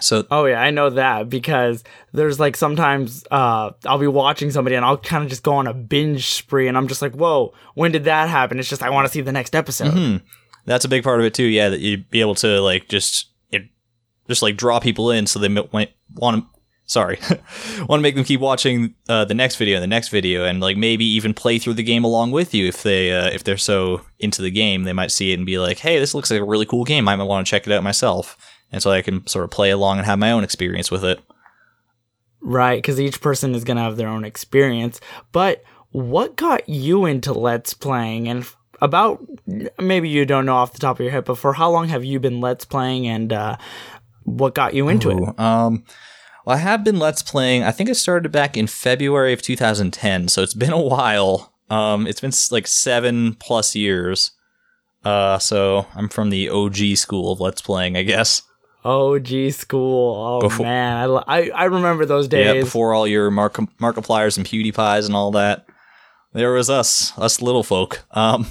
So 0.00 0.26
Oh 0.30 0.44
yeah, 0.46 0.60
I 0.60 0.70
know 0.70 0.90
that 0.90 1.28
because 1.28 1.84
there's 2.12 2.40
like 2.40 2.56
sometimes 2.56 3.24
uh 3.30 3.70
I'll 3.86 3.98
be 3.98 4.06
watching 4.06 4.50
somebody 4.50 4.74
and 4.76 4.84
I'll 4.84 4.98
kind 4.98 5.22
of 5.22 5.30
just 5.30 5.42
go 5.42 5.54
on 5.54 5.66
a 5.66 5.74
binge 5.74 6.26
spree 6.26 6.66
and 6.68 6.76
I'm 6.76 6.88
just 6.88 7.00
like, 7.00 7.14
"Whoa, 7.14 7.54
when 7.74 7.92
did 7.92 8.04
that 8.04 8.28
happen?" 8.28 8.58
It's 8.58 8.68
just 8.68 8.82
I 8.82 8.90
want 8.90 9.06
to 9.06 9.12
see 9.12 9.20
the 9.20 9.32
next 9.32 9.54
episode. 9.54 9.94
Mm-hmm. 9.94 10.24
that's 10.66 10.84
a 10.84 10.88
big 10.88 11.04
part 11.04 11.20
of 11.20 11.26
it 11.26 11.34
too. 11.34 11.44
Yeah, 11.44 11.68
that 11.68 11.80
you'd 11.80 12.10
be 12.10 12.20
able 12.20 12.34
to 12.36 12.60
like 12.60 12.88
just 12.88 13.30
it, 13.50 13.62
just 14.28 14.42
like 14.42 14.56
draw 14.56 14.80
people 14.80 15.10
in 15.10 15.26
so 15.26 15.38
they 15.38 15.48
might 15.48 15.92
want 16.14 16.42
to. 16.42 16.50
Sorry, 16.86 17.18
want 17.88 18.00
to 18.00 18.02
make 18.02 18.14
them 18.14 18.24
keep 18.24 18.40
watching 18.40 18.94
uh, 19.08 19.24
the 19.24 19.32
next 19.32 19.56
video 19.56 19.76
and 19.76 19.82
the 19.82 19.86
next 19.86 20.10
video, 20.10 20.44
and 20.44 20.60
like 20.60 20.76
maybe 20.76 21.06
even 21.06 21.32
play 21.32 21.58
through 21.58 21.72
the 21.74 21.82
game 21.82 22.04
along 22.04 22.30
with 22.30 22.52
you 22.52 22.66
if 22.66 22.82
they 22.82 23.10
uh, 23.10 23.30
if 23.30 23.42
they're 23.42 23.56
so 23.56 24.02
into 24.18 24.42
the 24.42 24.50
game, 24.50 24.84
they 24.84 24.92
might 24.92 25.10
see 25.10 25.30
it 25.30 25.36
and 25.36 25.46
be 25.46 25.58
like, 25.58 25.78
"Hey, 25.78 25.98
this 25.98 26.14
looks 26.14 26.30
like 26.30 26.40
a 26.42 26.44
really 26.44 26.66
cool 26.66 26.84
game. 26.84 27.08
I 27.08 27.16
might 27.16 27.24
want 27.24 27.46
to 27.46 27.50
check 27.50 27.66
it 27.66 27.72
out 27.72 27.82
myself." 27.82 28.36
And 28.74 28.82
so 28.82 28.90
I 28.90 29.00
can 29.00 29.26
sort 29.26 29.44
of 29.44 29.50
play 29.50 29.70
along 29.70 29.98
and 29.98 30.06
have 30.06 30.18
my 30.18 30.32
own 30.32 30.44
experience 30.44 30.90
with 30.90 31.04
it. 31.04 31.20
Right, 32.42 32.84
cuz 32.84 33.00
each 33.00 33.22
person 33.22 33.54
is 33.54 33.64
going 33.64 33.78
to 33.78 33.82
have 33.84 33.96
their 33.96 34.08
own 34.08 34.24
experience. 34.24 35.00
But 35.32 35.62
what 35.92 36.36
got 36.36 36.68
you 36.68 37.06
into 37.06 37.32
let's 37.32 37.72
playing 37.72 38.28
and 38.28 38.44
about 38.82 39.24
maybe 39.78 40.10
you 40.10 40.26
don't 40.26 40.44
know 40.44 40.56
off 40.56 40.72
the 40.72 40.80
top 40.80 40.96
of 40.96 41.04
your 41.04 41.12
head, 41.12 41.24
but 41.24 41.38
for 41.38 41.54
how 41.54 41.70
long 41.70 41.88
have 41.88 42.04
you 42.04 42.20
been 42.20 42.40
let's 42.40 42.66
playing 42.66 43.06
and 43.06 43.32
uh 43.32 43.56
what 44.24 44.54
got 44.54 44.74
you 44.74 44.88
into 44.88 45.10
it? 45.10 45.38
Um, 45.38 45.84
well, 46.44 46.56
I 46.56 46.58
have 46.58 46.84
been 46.84 46.98
Let's 46.98 47.22
Playing. 47.22 47.62
I 47.62 47.70
think 47.70 47.88
I 47.88 47.92
started 47.92 48.32
back 48.32 48.56
in 48.56 48.66
February 48.66 49.32
of 49.32 49.42
2010, 49.42 50.28
so 50.28 50.42
it's 50.42 50.54
been 50.54 50.72
a 50.72 50.80
while. 50.80 51.54
Um, 51.70 52.06
it's 52.06 52.20
been 52.20 52.32
like 52.50 52.66
seven 52.66 53.34
plus 53.34 53.74
years. 53.74 54.32
Uh, 55.04 55.38
so 55.38 55.86
I'm 55.94 56.08
from 56.08 56.30
the 56.30 56.48
OG 56.48 56.96
school 56.96 57.32
of 57.32 57.40
Let's 57.40 57.60
Playing, 57.60 57.96
I 57.96 58.02
guess. 58.02 58.42
OG 58.84 59.52
school. 59.52 60.16
Oh 60.16 60.40
Before- 60.40 60.66
man, 60.66 61.10
I, 61.26 61.50
I 61.50 61.64
remember 61.64 62.04
those 62.04 62.28
days. 62.28 62.46
Yeah, 62.46 62.60
before 62.60 62.94
all 62.94 63.06
your 63.06 63.30
Mark 63.30 63.54
Markipliers 63.80 64.36
and 64.36 64.46
PewDiePies 64.46 65.06
and 65.06 65.16
all 65.16 65.30
that, 65.32 65.66
there 66.32 66.52
was 66.52 66.68
us, 66.68 67.16
us 67.18 67.40
little 67.40 67.62
folk. 67.62 68.04
Um, 68.10 68.46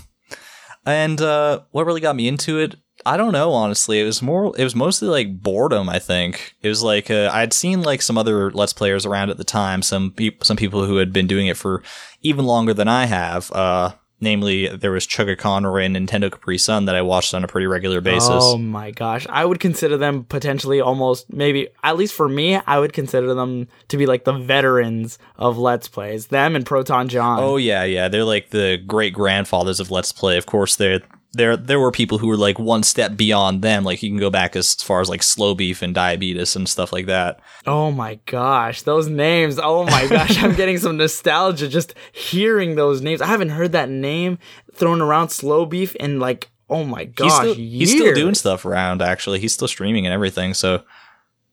and 0.86 1.22
uh, 1.22 1.62
what 1.72 1.86
really 1.86 2.02
got 2.02 2.16
me 2.16 2.28
into 2.28 2.60
it, 2.60 2.76
I 3.06 3.18
don't 3.18 3.34
know. 3.34 3.52
Honestly, 3.52 4.00
it 4.00 4.06
was 4.06 4.22
more, 4.22 4.54
it 4.58 4.64
was 4.64 4.76
mostly 4.76 5.08
like 5.08 5.42
boredom. 5.42 5.90
I 5.90 6.00
think 6.00 6.56
it 6.62 6.70
was 6.70 6.82
like 6.82 7.12
uh, 7.12 7.30
I'd 7.34 7.54
seen 7.54 7.82
like 7.82 8.02
some 8.02 8.18
other 8.18 8.52
Let's 8.52 8.74
Players 8.74 9.06
around 9.06 9.30
at 9.30 9.38
the 9.38 9.44
time, 9.44 9.82
some 9.82 10.12
peop 10.12 10.44
some 10.44 10.58
people 10.58 10.86
who 10.86 10.98
had 10.98 11.12
been 11.12 11.28
doing 11.28 11.48
it 11.48 11.58
for 11.58 11.84
even 12.22 12.46
longer 12.46 12.74
than 12.74 12.88
I 12.88 13.06
have. 13.06 13.52
Uh, 13.52 13.94
namely, 14.24 14.68
there 14.68 14.92
was 14.92 15.06
Chuggaaconroy 15.06 15.86
and 15.86 15.96
NintendoCapriSun 15.96 16.86
that 16.88 16.96
I 16.96 17.02
watched 17.02 17.34
on 17.34 17.44
a 17.44 17.48
pretty 17.48 17.68
regular 17.68 18.02
basis. 18.02 18.30
Oh 18.32 18.58
my 18.58 18.92
gosh. 18.92 19.28
I 19.30 19.46
would 19.46 19.60
consider 19.60 19.98
them 19.98 20.24
potentially 20.24 20.82
almost 20.82 21.32
maybe 21.32 21.68
at 21.84 21.98
least 21.98 22.14
for 22.14 22.28
me, 22.28 22.56
I 22.56 22.80
would 22.80 22.94
consider 22.94 23.34
them 23.34 23.68
to 23.90 23.98
be 23.98 24.06
like 24.06 24.24
the 24.24 24.34
veterans 24.34 25.20
of 25.36 25.58
Let's 25.58 25.88
Plays. 25.88 26.28
Them 26.28 26.56
and 26.56 26.66
ProtonJon. 26.66 27.40
Oh 27.40 27.58
yeah, 27.58 27.84
yeah. 27.84 28.08
They're 28.08 28.24
like 28.24 28.50
the 28.50 28.78
great 28.88 29.14
grandfathers 29.14 29.80
of 29.80 29.92
Let's 29.92 30.12
Play. 30.12 30.38
Of 30.38 30.46
course, 30.46 30.76
there 30.78 31.02
there 31.34 31.58
there 31.58 31.80
were 31.80 31.92
people 31.92 32.20
who 32.20 32.28
were 32.28 32.38
like 32.38 32.60
one 32.60 32.84
step 32.84 33.18
beyond 33.18 33.62
them. 33.62 33.84
Like 33.84 34.02
you 34.04 34.10
can 34.10 34.20
go 34.20 34.30
back 34.30 34.56
as 34.56 34.76
far 34.76 35.02
as 35.02 35.10
like 35.10 35.22
Slowbeef 35.22 35.82
and 35.82 35.96
Diabetus 35.96 36.56
and 36.56 36.70
stuff 36.70 36.94
like 36.94 37.08
that. 37.08 37.40
Oh 37.66 37.92
my 37.92 38.20
gosh, 38.26 38.84
those 38.84 39.08
names. 39.08 39.60
Oh 39.62 39.84
my 39.84 40.08
gosh, 40.10 40.42
I'm 40.42 40.56
getting 40.56 40.78
some 40.78 40.98
nostalgia 40.98 41.68
just 41.68 41.96
hearing 42.12 42.76
those 42.76 43.02
names. 43.02 43.22
I 43.22 43.28
haven't 43.28 43.50
heard 43.50 43.72
that 43.72 43.90
name 43.90 44.38
thrown 44.74 45.02
around 45.02 45.28
Slowbeef 45.28 45.96
in 45.96 46.20
like 46.20 46.50
oh 46.70 46.84
my 46.84 47.06
gosh, 47.06 47.26
he's 47.26 47.36
still, 47.36 47.54
he's 47.56 47.92
still 47.92 48.14
doing 48.14 48.36
stuff 48.36 48.66
around. 48.66 49.02
Actually, 49.02 49.40
he's 49.40 49.54
still 49.54 49.68
streaming 49.68 50.06
and 50.06 50.14
everything. 50.14 50.54
So 50.54 50.84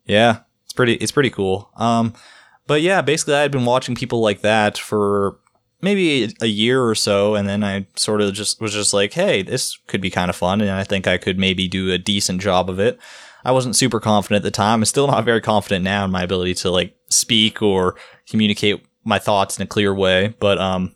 yeah, 0.04 0.40
it's 0.64 0.74
pretty 0.74 0.94
it's 0.94 1.12
pretty 1.12 1.30
cool. 1.30 1.70
Um, 1.76 2.12
but 2.66 2.82
yeah, 2.82 3.00
basically, 3.00 3.34
I 3.34 3.40
had 3.40 3.50
been 3.50 3.64
watching 3.64 3.94
people 3.94 4.20
like 4.20 4.42
that 4.42 4.76
for 4.76 5.38
maybe 5.80 6.34
a, 6.40 6.46
year 6.46 6.84
or 6.84 6.94
so, 6.94 7.34
and 7.34 7.48
then 7.48 7.64
I 7.64 7.86
sort 7.96 8.20
of 8.20 8.32
just 8.34 8.60
was 8.60 8.72
just 8.72 8.92
like, 8.92 9.12
hey, 9.12 9.42
this 9.42 9.78
could 9.86 10.00
be 10.00 10.10
kind 10.10 10.28
of 10.28 10.36
fun, 10.36 10.60
and 10.60 10.70
I 10.70 10.84
think 10.84 11.06
I 11.06 11.18
could 11.18 11.38
maybe 11.38 11.68
do 11.68 11.90
a 11.90 11.98
decent 11.98 12.40
job 12.40 12.68
of 12.68 12.78
it. 12.78 12.98
I 13.44 13.52
wasn't 13.52 13.76
super 13.76 14.00
confident 14.00 14.38
at 14.38 14.42
the 14.42 14.50
time. 14.50 14.80
I'm 14.80 14.84
still 14.84 15.06
not 15.06 15.24
very 15.24 15.40
confident 15.40 15.82
now 15.82 16.04
in 16.04 16.10
my 16.10 16.22
ability 16.22 16.54
to 16.56 16.70
like 16.70 16.94
speak 17.08 17.62
or 17.62 17.96
communicate 18.28 18.84
my 19.04 19.18
thoughts 19.18 19.56
in 19.56 19.62
a 19.62 19.66
clear 19.66 19.94
way, 19.94 20.34
but 20.40 20.58
um, 20.58 20.94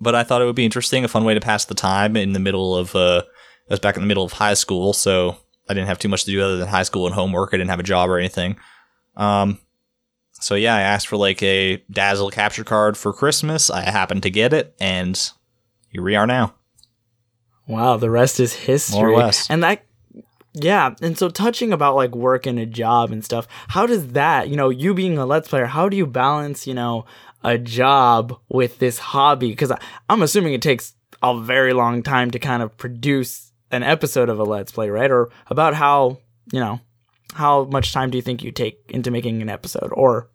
but 0.00 0.14
I 0.14 0.22
thought 0.22 0.42
it 0.42 0.46
would 0.46 0.56
be 0.56 0.64
interesting, 0.64 1.04
a 1.04 1.08
fun 1.08 1.24
way 1.24 1.34
to 1.34 1.40
pass 1.40 1.64
the 1.64 1.74
time 1.74 2.16
in 2.16 2.32
the 2.32 2.38
middle 2.38 2.76
of 2.76 2.94
uh, 2.94 3.22
I 3.68 3.72
was 3.72 3.80
back 3.80 3.96
in 3.96 4.02
the 4.02 4.06
middle 4.08 4.24
of 4.24 4.32
high 4.32 4.54
school, 4.54 4.92
so 4.92 5.36
I 5.68 5.74
didn't 5.74 5.88
have 5.88 5.98
too 5.98 6.08
much 6.08 6.24
to 6.24 6.30
do 6.30 6.42
other 6.42 6.56
than 6.56 6.68
high 6.68 6.84
school 6.84 7.06
and 7.06 7.14
homework. 7.14 7.50
I 7.52 7.56
didn't 7.56 7.70
have 7.70 7.80
a 7.80 7.84
job 7.84 8.08
or 8.08 8.18
anything. 8.18 8.56
Um, 9.16 9.58
so 10.40 10.54
yeah, 10.54 10.74
I 10.74 10.80
asked 10.80 11.08
for 11.08 11.16
like 11.16 11.42
a 11.42 11.76
Dazzle 11.90 12.30
capture 12.30 12.64
card 12.64 12.96
for 12.96 13.12
Christmas. 13.12 13.70
I 13.70 13.82
happened 13.82 14.22
to 14.24 14.30
get 14.30 14.52
it, 14.52 14.74
and 14.80 15.18
here 15.88 16.02
we 16.02 16.16
are 16.16 16.26
now. 16.26 16.54
Wow, 17.66 17.96
the 17.96 18.10
rest 18.10 18.38
is 18.38 18.52
history. 18.52 18.98
More 18.98 19.10
or 19.10 19.16
less. 19.16 19.50
And 19.50 19.62
that 19.62 19.84
yeah, 20.58 20.94
and 21.02 21.18
so 21.18 21.28
touching 21.28 21.72
about 21.72 21.96
like 21.96 22.14
work 22.14 22.46
and 22.46 22.58
a 22.58 22.64
job 22.64 23.10
and 23.10 23.22
stuff, 23.22 23.46
how 23.68 23.86
does 23.86 24.08
that, 24.12 24.48
you 24.48 24.56
know, 24.56 24.70
you 24.70 24.94
being 24.94 25.18
a 25.18 25.26
let's 25.26 25.48
player, 25.48 25.66
how 25.66 25.88
do 25.90 25.98
you 25.98 26.06
balance, 26.06 26.66
you 26.66 26.72
know, 26.72 27.04
a 27.44 27.58
job 27.58 28.38
with 28.48 28.78
this 28.78 28.98
hobby? 28.98 29.50
Because 29.50 29.70
I'm 30.08 30.22
assuming 30.22 30.54
it 30.54 30.62
takes 30.62 30.94
a 31.22 31.38
very 31.38 31.74
long 31.74 32.02
time 32.02 32.30
to 32.30 32.38
kind 32.38 32.62
of 32.62 32.74
produce 32.78 33.52
an 33.70 33.82
episode 33.82 34.30
of 34.30 34.38
a 34.38 34.44
let's 34.44 34.72
play, 34.72 34.88
right? 34.88 35.10
Or 35.10 35.28
about 35.48 35.74
how, 35.74 36.20
you 36.52 36.60
know, 36.60 36.80
how 37.34 37.64
much 37.64 37.92
time 37.92 38.10
do 38.10 38.18
you 38.18 38.22
think 38.22 38.42
you 38.42 38.52
take 38.52 38.78
into 38.88 39.10
making 39.10 39.42
an 39.42 39.48
episode? 39.48 39.90
Or 39.92 40.30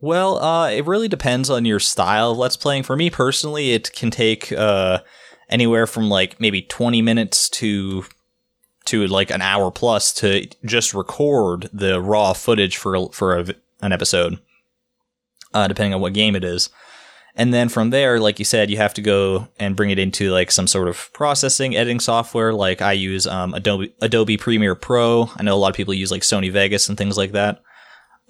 Well, 0.00 0.42
uh, 0.42 0.70
it 0.70 0.86
really 0.86 1.08
depends 1.08 1.50
on 1.50 1.64
your 1.64 1.80
style 1.80 2.32
of 2.32 2.38
let's 2.38 2.56
playing. 2.56 2.84
For 2.84 2.96
me 2.96 3.10
personally, 3.10 3.72
it 3.72 3.92
can 3.92 4.10
take 4.10 4.52
uh, 4.52 5.00
anywhere 5.48 5.86
from 5.86 6.08
like 6.08 6.40
maybe 6.40 6.62
20 6.62 7.02
minutes 7.02 7.48
to 7.50 8.04
to 8.84 9.06
like 9.06 9.30
an 9.30 9.42
hour 9.42 9.70
plus 9.70 10.12
to 10.12 10.48
just 10.64 10.92
record 10.92 11.70
the 11.72 12.00
raw 12.00 12.32
footage 12.32 12.76
for 12.76 13.10
for 13.12 13.38
a, 13.38 13.46
an 13.80 13.92
episode, 13.92 14.38
uh, 15.54 15.68
depending 15.68 15.94
on 15.94 16.00
what 16.00 16.14
game 16.14 16.34
it 16.34 16.44
is. 16.44 16.70
And 17.34 17.52
then 17.52 17.68
from 17.70 17.90
there, 17.90 18.20
like 18.20 18.38
you 18.38 18.44
said, 18.44 18.70
you 18.70 18.76
have 18.76 18.92
to 18.94 19.00
go 19.00 19.48
and 19.58 19.74
bring 19.74 19.90
it 19.90 19.98
into 19.98 20.30
like 20.30 20.50
some 20.50 20.66
sort 20.66 20.88
of 20.88 21.10
processing 21.14 21.74
editing 21.74 22.00
software. 22.00 22.52
Like 22.52 22.82
I 22.82 22.92
use 22.92 23.26
um, 23.26 23.54
Adobe 23.54 23.94
Adobe 24.02 24.36
Premiere 24.36 24.74
Pro. 24.74 25.30
I 25.36 25.42
know 25.42 25.54
a 25.54 25.56
lot 25.56 25.70
of 25.70 25.76
people 25.76 25.94
use 25.94 26.10
like 26.10 26.22
Sony 26.22 26.52
Vegas 26.52 26.88
and 26.88 26.98
things 26.98 27.16
like 27.16 27.32
that. 27.32 27.62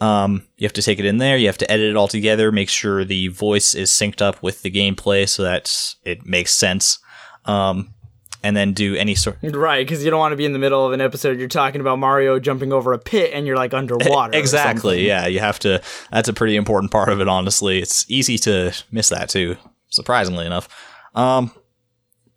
Um, 0.00 0.46
you 0.56 0.64
have 0.64 0.72
to 0.74 0.82
take 0.82 0.98
it 0.98 1.04
in 1.04 1.18
there. 1.18 1.36
You 1.36 1.46
have 1.46 1.58
to 1.58 1.70
edit 1.70 1.90
it 1.90 1.96
all 1.96 2.08
together. 2.08 2.52
Make 2.52 2.68
sure 2.68 3.04
the 3.04 3.28
voice 3.28 3.74
is 3.74 3.90
synced 3.90 4.22
up 4.22 4.42
with 4.42 4.62
the 4.62 4.70
gameplay 4.70 5.28
so 5.28 5.42
that 5.42 5.72
it 6.04 6.24
makes 6.24 6.54
sense. 6.54 6.98
Um, 7.44 7.94
and 8.42 8.56
then 8.56 8.72
do 8.72 8.94
any 8.96 9.14
sort. 9.14 9.38
right, 9.42 9.86
because 9.86 10.04
you 10.04 10.10
don't 10.10 10.18
want 10.18 10.32
to 10.32 10.36
be 10.36 10.44
in 10.44 10.52
the 10.52 10.58
middle 10.58 10.84
of 10.86 10.92
an 10.92 11.00
episode 11.00 11.38
you're 11.38 11.48
talking 11.48 11.80
about 11.80 11.98
Mario 11.98 12.38
jumping 12.38 12.72
over 12.72 12.92
a 12.92 12.98
pit 12.98 13.30
and 13.32 13.46
you're 13.46 13.56
like 13.56 13.72
underwater. 13.74 14.36
Exactly. 14.36 15.06
Yeah, 15.06 15.26
you 15.26 15.40
have 15.40 15.58
to. 15.60 15.80
That's 16.10 16.28
a 16.28 16.32
pretty 16.32 16.56
important 16.56 16.90
part 16.90 17.08
of 17.08 17.20
it. 17.20 17.28
Honestly, 17.28 17.80
it's 17.80 18.04
easy 18.10 18.38
to 18.38 18.72
miss 18.90 19.08
that 19.10 19.28
too. 19.28 19.56
Surprisingly 19.88 20.46
enough. 20.46 20.68
Um, 21.14 21.52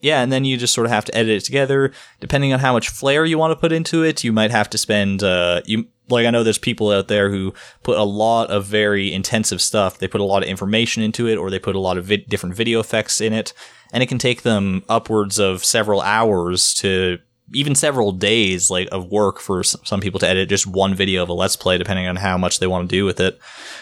yeah, 0.05 0.21
and 0.21 0.31
then 0.31 0.45
you 0.45 0.55
just 0.55 0.75
sort 0.75 0.85
of 0.85 0.91
have 0.91 1.05
to 1.05 1.17
edit 1.17 1.31
it 1.31 1.45
together. 1.45 1.91
Depending 2.19 2.53
on 2.53 2.59
how 2.59 2.73
much 2.73 2.89
flair 2.89 3.25
you 3.25 3.39
want 3.39 3.49
to 3.49 3.55
put 3.55 3.71
into 3.71 4.03
it, 4.03 4.23
you 4.23 4.31
might 4.31 4.51
have 4.51 4.69
to 4.69 4.77
spend. 4.77 5.23
Uh, 5.23 5.63
you 5.65 5.87
like 6.09 6.27
I 6.27 6.29
know 6.29 6.43
there's 6.43 6.59
people 6.59 6.91
out 6.91 7.07
there 7.07 7.31
who 7.31 7.55
put 7.81 7.97
a 7.97 8.03
lot 8.03 8.51
of 8.51 8.67
very 8.67 9.11
intensive 9.11 9.59
stuff. 9.63 9.97
They 9.97 10.07
put 10.07 10.21
a 10.21 10.25
lot 10.25 10.43
of 10.43 10.47
information 10.47 11.01
into 11.01 11.27
it, 11.27 11.37
or 11.37 11.49
they 11.49 11.57
put 11.57 11.75
a 11.75 11.79
lot 11.79 11.97
of 11.97 12.05
vid- 12.05 12.29
different 12.29 12.53
video 12.53 12.79
effects 12.79 13.19
in 13.19 13.33
it, 13.33 13.51
and 13.91 14.03
it 14.03 14.05
can 14.05 14.19
take 14.19 14.43
them 14.43 14.83
upwards 14.87 15.39
of 15.39 15.65
several 15.65 16.01
hours 16.01 16.75
to 16.75 17.17
even 17.53 17.75
several 17.75 18.11
days 18.11 18.71
like 18.71 18.87
of 18.91 19.11
work 19.11 19.39
for 19.39 19.63
some 19.63 20.01
people 20.01 20.19
to 20.19 20.27
edit 20.27 20.49
just 20.49 20.65
one 20.65 20.95
video 20.95 21.21
of 21.21 21.29
a 21.29 21.33
let's 21.33 21.55
play 21.55 21.77
depending 21.77 22.07
on 22.07 22.15
how 22.15 22.37
much 22.37 22.59
they 22.59 22.67
want 22.67 22.89
to 22.89 22.95
do 22.95 23.05
with 23.05 23.19
it. 23.19 23.39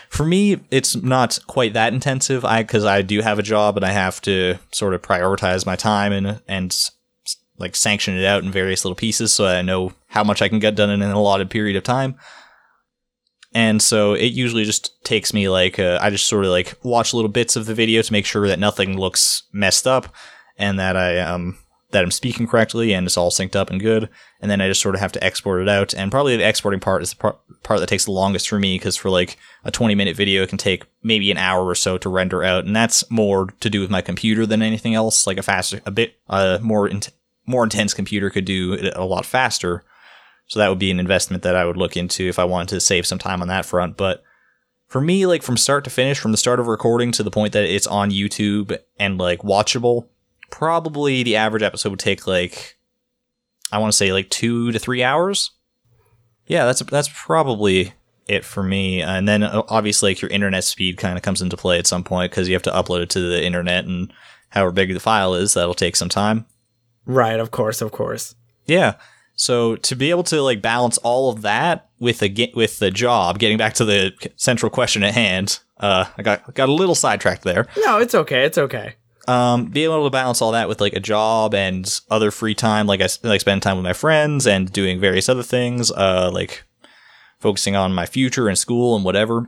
For 0.09 0.25
me 0.25 0.59
it's 0.69 0.95
not 0.95 1.39
quite 1.47 1.73
that 1.73 1.93
intensive. 1.93 2.43
I 2.43 2.63
because 2.63 2.85
i 2.85 3.01
do 3.01 3.21
have 3.21 3.39
a 3.39 3.43
job 3.43 3.77
and 3.77 3.85
i 3.85 3.91
have 3.91 4.21
to 4.21 4.57
sort 4.71 4.93
of 4.93 5.01
prioritize 5.01 5.65
my 5.65 5.75
time 5.75 6.11
and 6.11 6.41
and 6.47 6.75
like 7.57 7.75
sanction 7.75 8.17
it 8.17 8.25
out 8.25 8.43
in 8.43 8.51
various 8.51 8.83
little 8.83 8.95
pieces 8.95 9.31
so 9.31 9.45
i 9.45 9.61
know 9.61 9.93
how 10.07 10.23
much 10.23 10.41
i 10.41 10.49
can 10.49 10.59
get 10.59 10.75
done 10.75 10.89
in 10.89 11.01
an 11.01 11.11
allotted 11.11 11.49
period 11.49 11.75
of 11.75 11.83
time. 11.83 12.15
And 13.55 13.81
so 13.81 14.13
it 14.13 14.33
usually 14.33 14.63
just 14.63 15.03
takes 15.03 15.33
me 15.33 15.47
like 15.47 15.77
uh, 15.77 15.99
I 16.01 16.09
just 16.09 16.27
sort 16.27 16.45
of 16.45 16.51
like 16.51 16.73
watch 16.83 17.13
little 17.13 17.29
bits 17.29 17.55
of 17.55 17.67
the 17.67 17.75
video 17.75 18.01
to 18.01 18.11
make 18.11 18.25
sure 18.25 18.47
that 18.47 18.59
nothing 18.59 18.97
looks 18.97 19.43
messed 19.53 19.85
up 19.85 20.13
and 20.57 20.79
that 20.79 20.97
I 20.97 21.19
um 21.19 21.57
that 21.93 22.03
I'm 22.03 22.11
speaking 22.11 22.45
correctly 22.45 22.93
and 22.93 23.07
it's 23.07 23.17
all 23.17 23.31
synced 23.31 23.55
up 23.55 23.69
and 23.69 23.79
good. 23.79 24.09
And 24.41 24.51
then 24.51 24.59
I 24.59 24.67
just 24.67 24.81
sort 24.81 24.95
of 24.95 25.01
have 25.01 25.11
to 25.13 25.23
export 25.23 25.61
it 25.61 25.69
out. 25.69 25.93
And 25.93 26.11
probably 26.11 26.35
the 26.35 26.47
exporting 26.47 26.79
part 26.79 27.01
is 27.01 27.11
the 27.11 27.15
part, 27.15 27.39
part 27.63 27.79
that 27.79 27.87
takes 27.87 28.05
the 28.05 28.11
longest 28.11 28.49
for 28.49 28.59
me 28.59 28.75
because 28.75 28.97
for 28.97 29.09
like 29.09 29.37
a 29.63 29.71
20 29.71 29.95
minute 29.95 30.17
video, 30.17 30.43
it 30.43 30.49
can 30.49 30.57
take 30.57 30.85
maybe 31.01 31.31
an 31.31 31.37
hour 31.37 31.65
or 31.65 31.75
so 31.75 31.97
to 31.97 32.09
render 32.09 32.43
out. 32.43 32.65
And 32.65 32.75
that's 32.75 33.09
more 33.09 33.47
to 33.61 33.69
do 33.69 33.79
with 33.79 33.89
my 33.89 34.01
computer 34.01 34.45
than 34.45 34.61
anything 34.61 34.93
else. 34.93 35.25
Like 35.25 35.37
a 35.37 35.43
faster, 35.43 35.81
a 35.85 35.91
bit 35.91 36.15
uh, 36.29 36.59
more 36.61 36.87
int- 36.87 37.11
more 37.45 37.63
intense 37.63 37.93
computer 37.93 38.29
could 38.29 38.45
do 38.45 38.73
it 38.73 38.95
a 38.95 39.03
lot 39.03 39.25
faster. 39.25 39.83
So 40.47 40.59
that 40.59 40.69
would 40.69 40.79
be 40.79 40.91
an 40.91 40.99
investment 40.99 41.43
that 41.43 41.55
I 41.55 41.65
would 41.65 41.77
look 41.77 41.95
into 41.95 42.27
if 42.27 42.37
I 42.37 42.43
wanted 42.43 42.69
to 42.69 42.79
save 42.79 43.05
some 43.05 43.19
time 43.19 43.41
on 43.41 43.47
that 43.47 43.65
front. 43.65 43.97
But 43.97 44.23
for 44.87 45.01
me, 45.01 45.25
like 45.25 45.41
from 45.41 45.57
start 45.57 45.83
to 45.85 45.89
finish, 45.89 46.19
from 46.19 46.31
the 46.31 46.37
start 46.37 46.59
of 46.59 46.67
recording 46.67 47.11
to 47.13 47.23
the 47.23 47.31
point 47.31 47.53
that 47.53 47.63
it's 47.63 47.87
on 47.87 48.11
YouTube 48.11 48.77
and 48.99 49.17
like 49.17 49.39
watchable, 49.39 50.07
probably 50.53 51.23
the 51.23 51.35
average 51.35 51.63
episode 51.63 51.89
would 51.89 51.99
take 51.99 52.27
like 52.27 52.77
I 53.71 53.79
want 53.79 53.91
to 53.91 53.97
say 53.97 54.13
like 54.13 54.29
two 54.29 54.71
to 54.71 54.77
three 54.77 55.01
hours. 55.01 55.49
Yeah, 56.45 56.65
that's 56.65 56.81
that's 56.81 57.09
probably 57.11 57.93
it 58.27 58.45
for 58.45 58.61
me. 58.61 59.01
And 59.01 59.27
then 59.27 59.41
uh, 59.41 59.63
obviously, 59.67 60.11
like 60.11 60.21
your 60.21 60.29
internet 60.29 60.63
speed 60.63 60.97
kind 60.97 61.17
of 61.17 61.23
comes 61.23 61.41
into 61.41 61.57
play 61.57 61.79
at 61.79 61.87
some 61.87 62.03
point 62.03 62.31
because 62.31 62.47
you 62.47 62.53
have 62.53 62.61
to 62.63 62.71
upload 62.71 63.01
it 63.01 63.09
to 63.11 63.19
the 63.19 63.43
internet, 63.43 63.85
and 63.85 64.13
however 64.49 64.71
big 64.71 64.93
the 64.93 64.99
file 64.99 65.33
is, 65.33 65.55
that'll 65.55 65.73
take 65.73 65.95
some 65.95 66.09
time. 66.09 66.45
Right, 67.05 67.39
of 67.39 67.49
course, 67.49 67.81
of 67.81 67.91
course. 67.91 68.35
Yeah. 68.65 68.93
So 69.35 69.75
to 69.77 69.95
be 69.95 70.11
able 70.11 70.23
to 70.25 70.39
like 70.43 70.61
balance 70.61 70.99
all 70.99 71.31
of 71.31 71.41
that 71.41 71.89
with 71.99 72.19
the 72.19 72.29
ge- 72.29 72.53
with 72.55 72.77
the 72.77 72.91
job, 72.91 73.39
getting 73.39 73.57
back 73.57 73.73
to 73.75 73.85
the 73.85 74.11
central 74.35 74.69
question 74.69 75.03
at 75.03 75.15
hand, 75.15 75.59
uh, 75.79 76.05
I 76.15 76.21
got 76.21 76.53
got 76.53 76.69
a 76.69 76.73
little 76.73 76.93
sidetracked 76.93 77.41
there. 77.41 77.65
No, 77.77 77.97
it's 77.97 78.13
okay. 78.13 78.45
It's 78.45 78.59
okay. 78.59 78.97
Um, 79.27 79.67
being 79.67 79.85
able 79.85 80.03
to 80.03 80.09
balance 80.09 80.41
all 80.41 80.51
that 80.51 80.67
with 80.67 80.81
like 80.81 80.93
a 80.93 80.99
job 80.99 81.55
and 81.55 81.99
other 82.11 82.29
free 82.29 82.55
time, 82.55 82.87
like 82.87 83.01
I 83.01 83.07
like 83.23 83.41
spend 83.41 83.61
time 83.61 83.77
with 83.77 83.85
my 83.85 83.93
friends 83.93 84.45
and 84.45 84.71
doing 84.71 84.99
various 84.99 85.29
other 85.29 85.43
things, 85.43 85.91
uh, 85.91 86.29
like 86.33 86.65
focusing 87.39 87.75
on 87.75 87.93
my 87.93 88.05
future 88.05 88.49
and 88.49 88.57
school 88.57 88.95
and 88.95 89.05
whatever. 89.05 89.47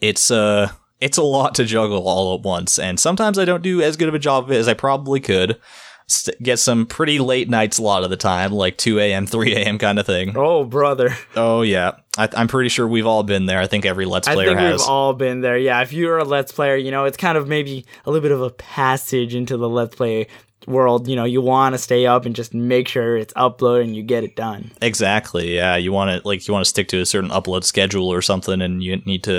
It's 0.00 0.30
uh, 0.30 0.72
it's 1.00 1.18
a 1.18 1.22
lot 1.22 1.54
to 1.56 1.64
juggle 1.64 2.08
all 2.08 2.34
at 2.34 2.42
once, 2.42 2.78
and 2.78 2.98
sometimes 2.98 3.38
I 3.38 3.44
don't 3.44 3.62
do 3.62 3.80
as 3.80 3.96
good 3.96 4.08
of 4.08 4.14
a 4.14 4.18
job 4.18 4.44
of 4.44 4.52
it 4.52 4.56
as 4.56 4.68
I 4.68 4.74
probably 4.74 5.20
could. 5.20 5.60
St- 6.06 6.42
get 6.42 6.58
some 6.58 6.86
pretty 6.86 7.18
late 7.18 7.48
nights 7.48 7.78
a 7.78 7.82
lot 7.82 8.04
of 8.04 8.10
the 8.10 8.16
time, 8.16 8.52
like 8.52 8.76
2 8.76 8.98
a.m., 8.98 9.26
3 9.26 9.54
a.m. 9.54 9.78
kind 9.78 9.98
of 9.98 10.06
thing. 10.06 10.32
Oh, 10.36 10.64
brother. 10.64 11.16
Oh 11.36 11.62
yeah, 11.62 11.92
I, 12.16 12.28
I'm 12.36 12.48
pretty 12.48 12.68
sure 12.68 12.86
we've 12.86 13.06
all 13.06 13.22
been 13.22 13.46
there. 13.46 13.60
I 13.60 13.66
think 13.66 13.84
every 13.86 14.04
Let's 14.06 14.28
I 14.28 14.34
Player 14.34 14.48
think 14.48 14.60
has. 14.60 14.80
we've 14.80 14.88
all 14.88 15.12
been 15.14 15.40
there. 15.40 15.56
Yeah, 15.58 15.80
if 15.82 15.92
you're 15.92 16.18
a 16.18 16.24
Let's 16.24 16.52
Player, 16.52 16.76
you 16.76 16.90
know, 16.90 17.04
it's 17.04 17.16
kind 17.16 17.36
of 17.38 17.48
maybe 17.48 17.84
a 18.04 18.10
little 18.10 18.22
bit 18.22 18.32
of 18.32 18.42
a 18.42 18.50
passage 18.50 19.34
into 19.34 19.56
the 19.56 19.68
Let's 19.68 19.94
Play 19.94 20.28
world. 20.66 21.08
You 21.08 21.16
know, 21.16 21.24
you 21.24 21.40
want 21.42 21.74
to 21.74 21.78
stay 21.78 22.06
up 22.06 22.24
and 22.24 22.34
just 22.34 22.54
make 22.54 22.88
sure 22.88 23.16
it's 23.16 23.34
uploaded 23.34 23.84
and 23.84 23.96
you 23.96 24.02
get 24.02 24.24
it 24.24 24.34
done. 24.36 24.70
Exactly. 24.80 25.54
Yeah, 25.54 25.76
you 25.76 25.92
want 25.92 26.22
to 26.22 26.26
like 26.26 26.46
you 26.46 26.54
want 26.54 26.64
to 26.64 26.68
stick 26.68 26.88
to 26.88 27.00
a 27.00 27.06
certain 27.06 27.30
upload 27.30 27.64
schedule 27.64 28.08
or 28.12 28.22
something, 28.22 28.62
and 28.62 28.82
you 28.82 28.96
need 29.04 29.24
to 29.24 29.32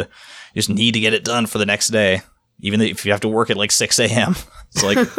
you 0.53 0.55
just 0.55 0.69
need 0.69 0.93
to 0.93 0.99
get 0.99 1.13
it 1.13 1.23
done 1.23 1.45
for 1.47 1.57
the 1.57 1.65
next 1.65 1.87
day, 1.89 2.21
even 2.59 2.81
if 2.81 3.05
you 3.05 3.11
have 3.11 3.21
to 3.21 3.27
work 3.27 3.49
at 3.49 3.57
like 3.57 3.71
6 3.71 3.99
a.m. 3.99 4.35
It's 4.71 4.83
like 4.83 4.97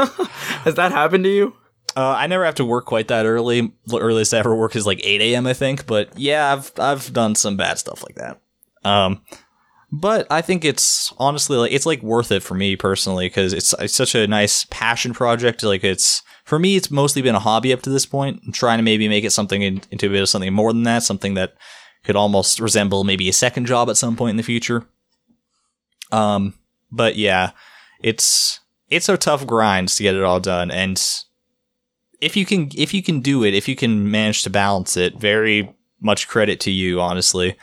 Has 0.65 0.75
that 0.75 0.93
happened 0.93 1.25
to 1.25 1.31
you? 1.31 1.57
uh, 1.97 2.15
I 2.19 2.27
never 2.27 2.45
have 2.45 2.57
to 2.57 2.65
work 2.65 2.85
quite 2.85 3.09
that 3.09 3.25
early. 3.25 3.73
The 3.87 3.99
earliest 3.99 4.35
I 4.35 4.39
ever 4.39 4.55
work 4.55 4.77
is 4.77 4.87
like 4.87 5.01
8 5.03 5.21
a.m. 5.23 5.47
I 5.47 5.55
think, 5.55 5.87
but 5.87 6.17
yeah, 6.19 6.53
I've 6.53 6.73
I've 6.79 7.13
done 7.13 7.35
some 7.35 7.57
bad 7.57 7.79
stuff 7.79 8.03
like 8.03 8.17
that. 8.17 8.41
Um, 8.85 9.23
but 9.91 10.27
I 10.31 10.43
think 10.43 10.65
it's 10.65 11.13
honestly 11.19 11.57
like 11.57 11.73
it's 11.73 11.87
like 11.87 12.03
worth 12.03 12.31
it 12.33 12.43
for 12.43 12.55
me 12.55 12.77
personally 12.77 13.27
because 13.27 13.53
it's 13.55 13.73
it's 13.79 13.95
such 13.95 14.15
a 14.15 14.27
nice 14.27 14.67
passion 14.71 15.15
project. 15.15 15.63
Like 15.63 15.85
it's 15.85 16.23
for 16.45 16.59
me, 16.59 16.77
it's 16.77 16.91
mostly 16.91 17.23
been 17.23 17.35
a 17.35 17.41
hobby 17.41 17.73
up 17.73 17.83
to 17.83 17.91
this 17.91 18.05
point. 18.05 18.43
I'm 18.45 18.53
trying 18.53 18.79
to 18.79 18.85
maybe 18.85 19.09
make 19.09 19.25
it 19.25 19.33
something 19.33 19.63
in, 19.63 19.81
into 19.91 20.07
a 20.07 20.11
bit 20.11 20.23
of 20.23 20.29
something 20.29 20.53
more 20.53 20.73
than 20.73 20.83
that, 20.83 21.03
something 21.03 21.35
that 21.35 21.55
could 22.05 22.17
almost 22.17 22.61
resemble 22.61 23.05
maybe 23.05 23.29
a 23.29 23.33
second 23.33 23.67
job 23.67 23.89
at 23.89 23.97
some 23.97 24.17
point 24.17 24.31
in 24.31 24.37
the 24.37 24.43
future. 24.43 24.87
Um, 26.13 26.55
but 26.91 27.17
yeah, 27.17 27.51
it's 28.01 28.61
it's 28.89 29.09
a 29.09 29.17
tough 29.17 29.47
grind 29.47 29.89
to 29.89 30.03
get 30.03 30.15
it 30.15 30.23
all 30.23 30.41
done, 30.41 30.71
and 30.71 31.03
if 32.21 32.37
you 32.37 32.47
can 32.47 32.71
if 32.77 32.95
you 32.95 33.03
can 33.03 33.21
do 33.21 33.45
it, 33.45 33.55
if 33.55 33.69
you 33.69 33.77
can 33.77 34.11
manage 34.11 34.43
to 34.43 34.51
balance 34.51 34.97
it, 34.97 35.19
very 35.19 35.75
much 36.01 36.29
credit 36.29 36.61
to 36.61 36.71
you, 36.71 37.01
honestly. 37.01 37.57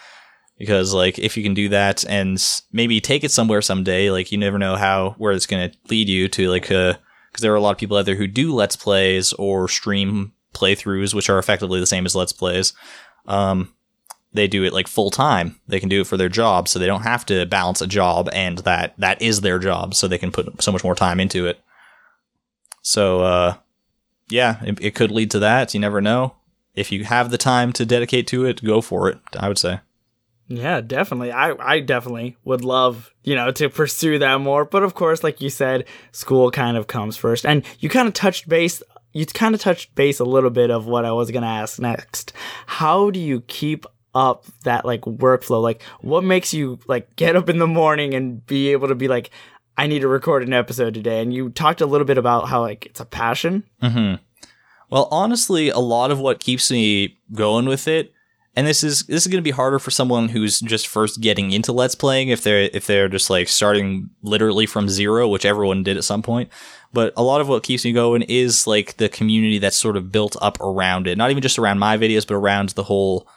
Because 0.57 0.93
like 0.93 1.17
if 1.19 1.35
you 1.35 1.43
can 1.43 1.53
do 1.53 1.69
that 1.69 2.05
and 2.05 2.41
maybe 2.71 3.01
take 3.01 3.23
it 3.23 3.31
somewhere 3.31 3.61
someday, 3.61 4.11
like 4.11 4.31
you 4.31 4.37
never 4.37 4.59
know 4.59 4.75
how 4.75 5.15
where 5.17 5.33
it's 5.33 5.47
gonna 5.47 5.71
lead 5.89 6.07
you 6.07 6.27
to 6.29 6.49
like 6.49 6.71
uh 6.71 6.93
because 7.31 7.41
there 7.41 7.51
are 7.51 7.57
a 7.57 7.61
lot 7.61 7.71
of 7.71 7.77
people 7.79 7.97
out 7.97 8.05
there 8.05 8.15
who 8.15 8.27
do 8.27 8.53
let's 8.53 8.75
plays 8.75 9.33
or 9.33 9.67
stream 9.67 10.33
playthroughs, 10.53 11.15
which 11.15 11.29
are 11.29 11.39
effectively 11.39 11.79
the 11.79 11.87
same 11.87 12.05
as 12.05 12.15
let's 12.15 12.31
plays. 12.31 12.73
Um, 13.25 13.73
they 14.33 14.47
do 14.47 14.63
it 14.63 14.73
like 14.73 14.87
full 14.87 15.11
time. 15.11 15.59
They 15.67 15.79
can 15.79 15.89
do 15.89 16.01
it 16.01 16.07
for 16.07 16.17
their 16.17 16.29
job, 16.29 16.67
so 16.67 16.79
they 16.79 16.87
don't 16.87 17.03
have 17.03 17.25
to 17.27 17.45
balance 17.45 17.81
a 17.81 17.87
job, 17.87 18.29
and 18.33 18.59
that 18.59 18.93
that 18.97 19.21
is 19.21 19.41
their 19.41 19.59
job, 19.59 19.93
so 19.93 20.07
they 20.07 20.17
can 20.17 20.31
put 20.31 20.61
so 20.61 20.71
much 20.71 20.83
more 20.83 20.95
time 20.95 21.19
into 21.19 21.45
it. 21.47 21.59
So, 22.81 23.21
uh, 23.21 23.55
yeah, 24.29 24.57
it, 24.63 24.77
it 24.81 24.95
could 24.95 25.11
lead 25.11 25.31
to 25.31 25.39
that. 25.39 25.73
You 25.73 25.79
never 25.79 26.01
know. 26.01 26.35
If 26.75 26.91
you 26.91 27.03
have 27.05 27.29
the 27.29 27.37
time 27.37 27.71
to 27.73 27.85
dedicate 27.85 28.27
to 28.27 28.45
it, 28.45 28.63
go 28.63 28.81
for 28.81 29.09
it. 29.09 29.19
I 29.39 29.47
would 29.47 29.59
say. 29.59 29.79
Yeah, 30.47 30.81
definitely. 30.81 31.31
I, 31.31 31.53
I 31.59 31.79
definitely 31.79 32.37
would 32.43 32.63
love, 32.63 33.13
you 33.23 33.35
know, 33.35 33.51
to 33.51 33.69
pursue 33.69 34.19
that 34.19 34.41
more. 34.41 34.65
But 34.65 34.83
of 34.83 34.93
course, 34.93 35.23
like 35.23 35.41
you 35.41 35.49
said, 35.49 35.85
school 36.11 36.51
kind 36.51 36.77
of 36.77 36.87
comes 36.87 37.15
first. 37.15 37.45
And 37.45 37.63
you 37.79 37.89
kind 37.89 38.07
of 38.07 38.13
touched 38.13 38.49
base, 38.49 38.83
you 39.13 39.25
kind 39.25 39.55
of 39.55 39.61
touched 39.61 39.95
base 39.95 40.19
a 40.19 40.25
little 40.25 40.49
bit 40.49 40.69
of 40.69 40.85
what 40.85 41.05
I 41.05 41.11
was 41.11 41.31
going 41.31 41.43
to 41.43 41.47
ask 41.47 41.79
next. 41.79 42.33
How 42.65 43.09
do 43.09 43.19
you 43.19 43.41
keep 43.41 43.85
up 44.15 44.45
that 44.63 44.85
like 44.85 45.01
workflow? 45.01 45.61
Like, 45.61 45.81
what 46.01 46.23
makes 46.23 46.53
you 46.53 46.79
like 46.87 47.15
get 47.15 47.35
up 47.35 47.49
in 47.49 47.59
the 47.59 47.67
morning 47.67 48.13
and 48.13 48.45
be 48.45 48.69
able 48.69 48.87
to 48.87 48.95
be 48.95 49.07
like, 49.07 49.31
I 49.77 49.87
need 49.87 49.99
to 49.99 50.07
record 50.07 50.43
an 50.43 50.53
episode 50.53 50.93
today? 50.93 51.21
And 51.21 51.33
you 51.33 51.49
talked 51.49 51.81
a 51.81 51.85
little 51.85 52.05
bit 52.05 52.17
about 52.17 52.47
how 52.47 52.61
like 52.61 52.85
it's 52.85 52.99
a 52.99 53.05
passion. 53.05 53.63
Mm-hmm. 53.81 54.21
Well, 54.89 55.07
honestly, 55.09 55.69
a 55.69 55.79
lot 55.79 56.11
of 56.11 56.19
what 56.19 56.39
keeps 56.39 56.69
me 56.69 57.17
going 57.33 57.65
with 57.65 57.87
it, 57.87 58.13
and 58.55 58.67
this 58.67 58.83
is 58.83 59.01
this 59.03 59.23
is 59.23 59.27
going 59.27 59.41
to 59.41 59.47
be 59.47 59.49
harder 59.49 59.79
for 59.79 59.89
someone 59.89 60.29
who's 60.29 60.59
just 60.59 60.87
first 60.87 61.19
getting 61.19 61.51
into 61.51 61.71
Let's 61.71 61.95
Playing 61.95 62.29
if 62.29 62.43
they're 62.43 62.69
if 62.73 62.85
they're 62.85 63.09
just 63.09 63.31
like 63.31 63.47
starting 63.47 64.11
literally 64.21 64.67
from 64.67 64.89
zero, 64.89 65.27
which 65.27 65.45
everyone 65.45 65.81
did 65.81 65.97
at 65.97 66.03
some 66.03 66.21
point. 66.21 66.49
But 66.91 67.11
a 67.17 67.23
lot 67.23 67.41
of 67.41 67.49
what 67.49 67.63
keeps 67.63 67.83
me 67.83 67.91
going 67.91 68.21
is 68.21 68.67
like 68.67 68.97
the 68.97 69.09
community 69.09 69.57
that's 69.57 69.77
sort 69.77 69.97
of 69.97 70.11
built 70.11 70.35
up 70.39 70.61
around 70.61 71.07
it, 71.07 71.17
not 71.17 71.31
even 71.31 71.41
just 71.41 71.57
around 71.57 71.79
my 71.79 71.97
videos, 71.97 72.27
but 72.27 72.35
around 72.35 72.69
the 72.69 72.83
whole 72.83 73.27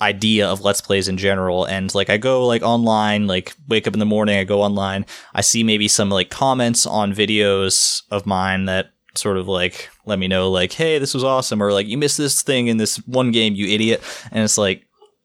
idea 0.00 0.48
of 0.48 0.60
let's 0.60 0.80
plays 0.80 1.08
in 1.08 1.16
general. 1.16 1.64
And 1.64 1.94
like 1.94 2.10
i 2.10 2.16
go 2.16 2.46
like 2.46 2.62
online 2.62 3.26
like 3.26 3.54
wake 3.68 3.86
up 3.86 3.94
in 3.94 4.00
the 4.00 4.06
morning 4.06 4.38
i 4.38 4.44
go 4.44 4.62
online 4.62 5.06
i 5.34 5.40
see 5.40 5.62
maybe 5.62 5.88
some 5.88 6.10
like 6.10 6.30
comments 6.30 6.86
on 6.86 7.12
videos 7.12 8.02
of 8.10 8.26
mine 8.26 8.66
that 8.66 8.90
sort 9.14 9.36
of 9.36 9.48
like 9.48 9.90
let 10.06 10.18
me 10.18 10.28
know 10.28 10.50
like 10.50 10.72
hey 10.72 10.98
this 10.98 11.14
was 11.14 11.24
awesome 11.24 11.62
or 11.62 11.72
like 11.72 11.86
you 11.86 11.98
missed 11.98 12.18
this 12.18 12.42
thing 12.42 12.68
in 12.68 12.76
this 12.76 12.96
one 13.06 13.30
game 13.30 13.54
you 13.54 13.66
idiot. 13.68 14.02
And 14.30 14.44
it's 14.44 14.58
like 14.58 14.84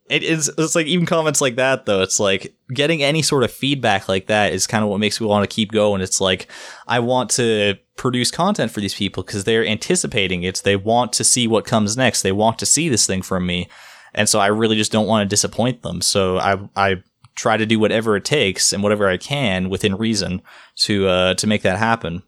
it 0.10 0.22
is 0.24 0.52
it's 0.58 0.76
like 0.76 0.88
even 0.88 1.06
comments 1.06 1.40
like 1.40 1.56
that 1.56 1.86
though 1.86 2.02
it's 2.02 2.20
like 2.20 2.54
getting 2.74 3.02
any 3.02 3.22
sort 3.22 3.44
of 3.44 3.52
feedback 3.52 4.10
like 4.10 4.28
that 4.28 4.52
is 4.52 4.68
kind 4.68 4.84
of 4.84 4.90
what 4.90 5.00
makes 5.00 5.22
me 5.22 5.28
want 5.28 5.50
to 5.50 5.54
keep 5.54 5.72
going. 5.72 6.02
It's 6.02 6.20
like 6.20 6.48
i 6.88 7.00
want 7.00 7.30
to 7.32 7.76
produce 7.96 8.32
content 8.32 8.72
for 8.72 8.82
these 8.82 8.96
people 8.96 9.24
because 9.24 9.44
they're 9.44 9.66
anticipating 9.66 10.44
it. 10.44 10.62
They 10.64 10.76
want 10.76 11.14
to 11.14 11.24
see 11.24 11.48
what 11.48 11.66
comes 11.66 11.96
next. 11.96 12.22
They 12.22 12.32
want 12.32 12.60
to 12.60 12.66
see 12.66 12.90
this 12.90 13.06
thing 13.06 13.22
from 13.22 13.46
me 13.46 13.70
and 14.14 14.28
so 14.30 14.40
I 14.40 14.48
really 14.48 14.76
just 14.76 14.92
don't 14.92 15.08
want 15.08 15.26
to 15.26 15.34
disappoint 15.34 15.82
them. 15.82 16.02
So 16.02 16.38
I 16.38 16.58
I 16.76 17.04
try 17.36 17.58
to 17.58 17.66
do 17.66 17.80
whatever 17.80 18.16
it 18.16 18.26
takes 18.26 18.72
and 18.74 18.84
whatever 18.84 19.08
I 19.10 19.18
can 19.18 19.70
within 19.70 19.96
reason 19.96 20.42
to 20.78 21.08
uh 21.08 21.34
to 21.36 21.48
make 21.48 21.64
that 21.64 21.80
happen. 21.80 22.24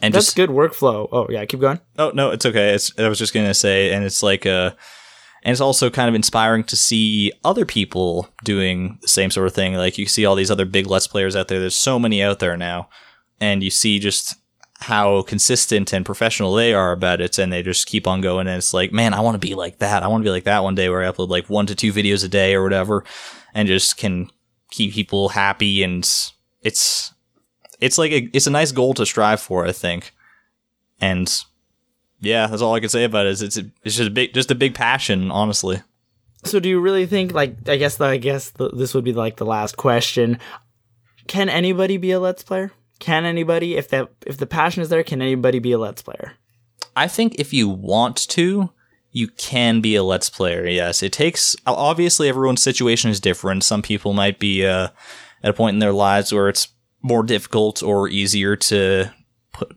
And 0.00 0.14
That's 0.14 0.26
just 0.26 0.36
good 0.36 0.50
workflow. 0.50 1.08
Oh, 1.10 1.26
yeah, 1.28 1.44
keep 1.44 1.60
going. 1.60 1.80
oh 1.98 2.12
no, 2.14 2.30
it's 2.30 2.46
okay. 2.46 2.74
It's 2.74 2.96
I 2.98 3.08
was 3.08 3.18
just 3.18 3.34
gonna 3.34 3.54
say, 3.54 3.92
and 3.92 4.04
it's 4.04 4.22
like 4.22 4.46
uh 4.46 4.70
and 5.44 5.52
it's 5.52 5.60
also 5.60 5.88
kind 5.90 6.08
of 6.08 6.14
inspiring 6.14 6.64
to 6.64 6.76
see 6.76 7.32
other 7.44 7.64
people 7.64 8.28
doing 8.44 8.98
the 9.02 9.08
same 9.08 9.30
sort 9.30 9.46
of 9.46 9.54
thing. 9.54 9.74
Like 9.74 9.98
you 9.98 10.06
see 10.06 10.24
all 10.26 10.34
these 10.34 10.50
other 10.50 10.64
big 10.64 10.86
let's 10.86 11.06
players 11.06 11.36
out 11.36 11.48
there. 11.48 11.60
There's 11.60 11.76
so 11.76 11.98
many 11.98 12.22
out 12.22 12.38
there 12.38 12.56
now, 12.56 12.88
and 13.40 13.62
you 13.62 13.70
see 13.70 13.98
just 13.98 14.34
how 14.80 15.22
consistent 15.22 15.92
and 15.92 16.06
professional 16.06 16.54
they 16.54 16.72
are 16.72 16.92
about 16.92 17.20
it 17.20 17.38
and 17.38 17.52
they 17.52 17.62
just 17.62 17.86
keep 17.86 18.06
on 18.06 18.20
going 18.20 18.46
and 18.46 18.56
it's 18.56 18.72
like 18.72 18.92
man 18.92 19.12
i 19.12 19.20
want 19.20 19.34
to 19.34 19.44
be 19.44 19.54
like 19.54 19.78
that 19.78 20.02
i 20.04 20.06
want 20.06 20.22
to 20.22 20.24
be 20.24 20.30
like 20.30 20.44
that 20.44 20.62
one 20.62 20.74
day 20.76 20.88
where 20.88 21.02
i 21.02 21.10
upload 21.10 21.28
like 21.28 21.50
one 21.50 21.66
to 21.66 21.74
two 21.74 21.92
videos 21.92 22.24
a 22.24 22.28
day 22.28 22.54
or 22.54 22.62
whatever 22.62 23.04
and 23.54 23.66
just 23.66 23.96
can 23.96 24.30
keep 24.70 24.94
people 24.94 25.30
happy 25.30 25.82
and 25.82 26.08
it's 26.62 27.12
it's 27.80 27.98
like 27.98 28.12
a 28.12 28.28
it's 28.32 28.46
a 28.46 28.50
nice 28.50 28.70
goal 28.70 28.94
to 28.94 29.04
strive 29.04 29.40
for 29.40 29.66
i 29.66 29.72
think 29.72 30.12
and 31.00 31.44
yeah 32.20 32.46
that's 32.46 32.62
all 32.62 32.74
i 32.74 32.80
can 32.80 32.88
say 32.88 33.02
about 33.02 33.26
it 33.26 33.30
is 33.30 33.42
it's 33.42 33.56
it's 33.56 33.96
just 33.96 34.08
a 34.08 34.12
big 34.12 34.32
just 34.32 34.50
a 34.50 34.54
big 34.54 34.74
passion 34.74 35.30
honestly 35.30 35.82
So, 36.44 36.60
do 36.60 36.68
you 36.68 36.78
really 36.80 37.04
think, 37.04 37.34
like, 37.34 37.68
I 37.68 37.76
guess, 37.76 38.00
I 38.00 38.16
guess 38.16 38.50
the, 38.50 38.68
this 38.68 38.94
would 38.94 39.02
be 39.02 39.12
like 39.12 39.38
the 39.38 39.44
last 39.44 39.76
question. 39.76 40.38
Can 41.26 41.48
anybody 41.48 41.96
be 41.96 42.12
a 42.12 42.20
Let's 42.20 42.44
Player? 42.44 42.70
Can 42.98 43.24
anybody, 43.24 43.76
if 43.76 43.88
that, 43.90 44.08
if 44.26 44.38
the 44.38 44.46
passion 44.46 44.82
is 44.82 44.88
there, 44.88 45.02
can 45.02 45.22
anybody 45.22 45.58
be 45.58 45.72
a 45.72 45.78
Let's 45.78 46.02
Player? 46.02 46.32
I 46.96 47.06
think 47.06 47.36
if 47.36 47.52
you 47.52 47.68
want 47.68 48.28
to, 48.30 48.70
you 49.12 49.28
can 49.28 49.80
be 49.80 49.94
a 49.94 50.02
let's 50.02 50.28
player. 50.28 50.66
Yes, 50.66 51.02
it 51.02 51.12
takes 51.12 51.56
obviously 51.66 52.28
everyone's 52.28 52.62
situation 52.62 53.10
is 53.10 53.20
different. 53.20 53.64
Some 53.64 53.82
people 53.82 54.12
might 54.12 54.38
be 54.38 54.66
uh, 54.66 54.88
at 55.42 55.50
a 55.50 55.52
point 55.52 55.74
in 55.74 55.78
their 55.78 55.92
lives 55.92 56.32
where 56.32 56.48
it's 56.48 56.68
more 57.00 57.22
difficult 57.22 57.82
or 57.82 58.08
easier 58.08 58.56
to 58.56 59.06
put 59.52 59.76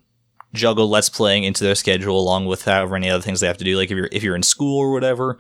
juggle 0.54 0.90
let's 0.90 1.10
playing 1.10 1.44
into 1.44 1.64
their 1.64 1.76
schedule 1.76 2.20
along 2.20 2.48
with 2.48 2.66
however 2.66 2.94
many 2.94 3.10
other 3.10 3.22
things 3.22 3.40
they 3.40 3.48
have 3.48 3.58
to 3.58 3.64
do. 3.64 3.78
Like 3.78 3.92
if 3.92 3.98
you're 3.98 4.10
if 4.12 4.24
you're 4.24 4.36
in 4.36 4.44
school 4.44 4.80
or 4.80 4.92
whatever, 4.92 5.38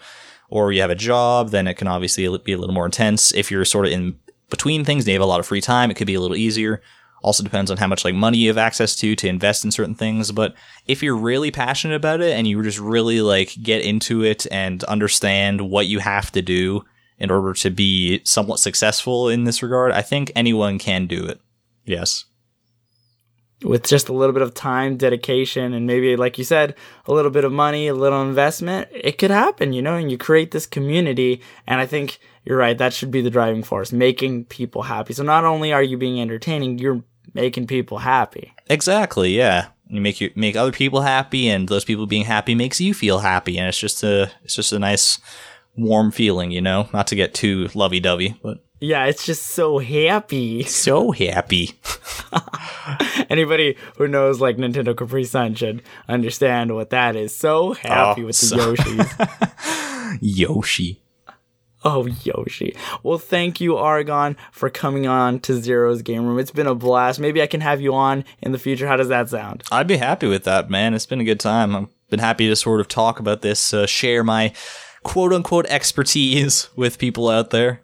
or 0.49 0.71
you 0.71 0.81
have 0.81 0.89
a 0.89 0.95
job, 0.95 1.49
then 1.49 1.67
it 1.67 1.75
can 1.75 1.87
obviously 1.87 2.25
be 2.39 2.53
a 2.53 2.57
little 2.57 2.75
more 2.75 2.85
intense. 2.85 3.33
If 3.33 3.49
you're 3.49 3.65
sort 3.65 3.87
of 3.87 3.91
in 3.91 4.19
between 4.49 4.85
things 4.85 5.03
and 5.03 5.07
you 5.07 5.13
have 5.13 5.21
a 5.21 5.25
lot 5.25 5.39
of 5.39 5.47
free 5.47 5.61
time, 5.61 5.89
it 5.89 5.95
could 5.95 6.07
be 6.07 6.15
a 6.15 6.21
little 6.21 6.37
easier. 6.37 6.81
Also 7.21 7.43
depends 7.43 7.69
on 7.69 7.77
how 7.77 7.87
much 7.87 8.03
like 8.03 8.15
money 8.15 8.39
you 8.39 8.47
have 8.47 8.57
access 8.57 8.95
to 8.95 9.15
to 9.15 9.27
invest 9.27 9.63
in 9.63 9.71
certain 9.71 9.95
things. 9.95 10.31
But 10.31 10.55
if 10.87 11.03
you're 11.03 11.15
really 11.15 11.51
passionate 11.51 11.95
about 11.95 12.21
it 12.21 12.31
and 12.35 12.47
you 12.47 12.61
just 12.63 12.79
really 12.79 13.21
like 13.21 13.55
get 13.61 13.83
into 13.83 14.23
it 14.23 14.47
and 14.51 14.83
understand 14.85 15.61
what 15.69 15.85
you 15.85 15.99
have 15.99 16.31
to 16.31 16.41
do 16.41 16.83
in 17.19 17.29
order 17.29 17.53
to 17.53 17.69
be 17.69 18.21
somewhat 18.23 18.59
successful 18.59 19.29
in 19.29 19.43
this 19.43 19.61
regard, 19.61 19.91
I 19.91 20.01
think 20.01 20.31
anyone 20.35 20.79
can 20.79 21.05
do 21.05 21.23
it. 21.25 21.39
Yes. 21.85 22.25
With 23.63 23.85
just 23.85 24.09
a 24.09 24.13
little 24.13 24.33
bit 24.33 24.41
of 24.41 24.55
time, 24.55 24.97
dedication, 24.97 25.73
and 25.73 25.85
maybe, 25.85 26.15
like 26.15 26.39
you 26.39 26.43
said, 26.43 26.73
a 27.05 27.13
little 27.13 27.29
bit 27.29 27.43
of 27.43 27.51
money, 27.51 27.87
a 27.87 27.93
little 27.93 28.23
investment, 28.23 28.87
it 28.91 29.19
could 29.19 29.29
happen, 29.29 29.71
you 29.71 29.83
know, 29.83 29.97
and 29.97 30.09
you 30.09 30.17
create 30.17 30.49
this 30.49 30.65
community. 30.65 31.43
And 31.67 31.79
I 31.79 31.85
think 31.85 32.17
you're 32.43 32.57
right, 32.57 32.75
that 32.79 32.91
should 32.91 33.11
be 33.11 33.21
the 33.21 33.29
driving 33.29 33.61
force, 33.61 33.91
making 33.91 34.45
people 34.45 34.81
happy. 34.81 35.13
So 35.13 35.21
not 35.21 35.45
only 35.45 35.71
are 35.71 35.83
you 35.83 35.95
being 35.97 36.19
entertaining, 36.19 36.79
you're 36.79 37.03
making 37.33 37.67
people 37.67 37.99
happy. 37.99 38.53
Exactly. 38.69 39.35
Yeah. 39.37 39.67
You 39.87 39.99
make 40.01 40.21
you 40.21 40.31
make 40.35 40.55
other 40.55 40.71
people 40.71 41.01
happy, 41.01 41.49
and 41.49 41.67
those 41.67 41.83
people 41.83 42.05
being 42.07 42.23
happy 42.25 42.55
makes 42.55 42.79
you 42.79 42.93
feel 42.93 43.19
happy, 43.19 43.57
and 43.57 43.67
it's 43.67 43.77
just 43.79 44.03
a 44.03 44.31
it's 44.43 44.55
just 44.55 44.71
a 44.71 44.79
nice 44.79 45.19
warm 45.75 46.11
feeling, 46.11 46.51
you 46.51 46.61
know. 46.61 46.87
Not 46.93 47.07
to 47.07 47.15
get 47.15 47.33
too 47.33 47.67
lovey 47.75 47.99
dovey, 47.99 48.39
but 48.41 48.63
Yeah, 48.79 49.05
it's 49.05 49.25
just 49.25 49.47
so 49.47 49.79
happy. 49.79 50.63
So 50.63 51.11
happy. 51.11 51.71
Anybody 53.29 53.77
who 53.97 54.07
knows 54.07 54.39
like 54.41 54.57
NintendoCapriSun 54.57 55.57
should 55.57 55.81
understand 56.07 56.73
what 56.75 56.89
that 56.91 57.15
is. 57.17 57.35
So 57.35 57.73
happy 57.73 58.23
Oh, 58.23 58.25
with 58.27 58.39
the 58.39 58.45
so- 58.45 58.75
Yoshis. 58.75 60.17
Yoshi. 60.21 61.01
Oh, 61.83 62.05
Yoshi. 62.05 62.75
Well, 63.01 63.17
thank 63.17 63.59
you, 63.59 63.75
Argon, 63.75 64.37
for 64.51 64.69
coming 64.69 65.07
on 65.07 65.39
to 65.41 65.59
Zero's 65.59 66.01
Game 66.01 66.25
Room. 66.25 66.37
It's 66.37 66.51
been 66.51 66.67
a 66.67 66.75
blast. 66.75 67.19
Maybe 67.19 67.41
I 67.41 67.47
can 67.47 67.61
have 67.61 67.81
you 67.81 67.93
on 67.93 68.23
in 68.39 68.51
the 68.51 68.59
future. 68.59 68.87
How 68.87 68.97
does 68.97 69.07
that 69.07 69.29
sound? 69.29 69.63
I'd 69.71 69.87
be 69.87 69.97
happy 69.97 70.27
with 70.27 70.43
that, 70.43 70.69
man. 70.69 70.93
It's 70.93 71.07
been 71.07 71.21
a 71.21 71.25
good 71.25 71.39
time. 71.39 71.75
I've 71.75 71.87
been 72.09 72.19
happy 72.19 72.47
to 72.47 72.55
sort 72.55 72.81
of 72.81 72.87
talk 72.87 73.19
about 73.19 73.41
this, 73.41 73.73
uh, 73.73 73.87
share 73.87 74.23
my 74.23 74.53
quote 75.03 75.33
unquote 75.33 75.65
expertise 75.67 76.69
with 76.75 76.99
people 76.99 77.29
out 77.29 77.49
there. 77.49 77.81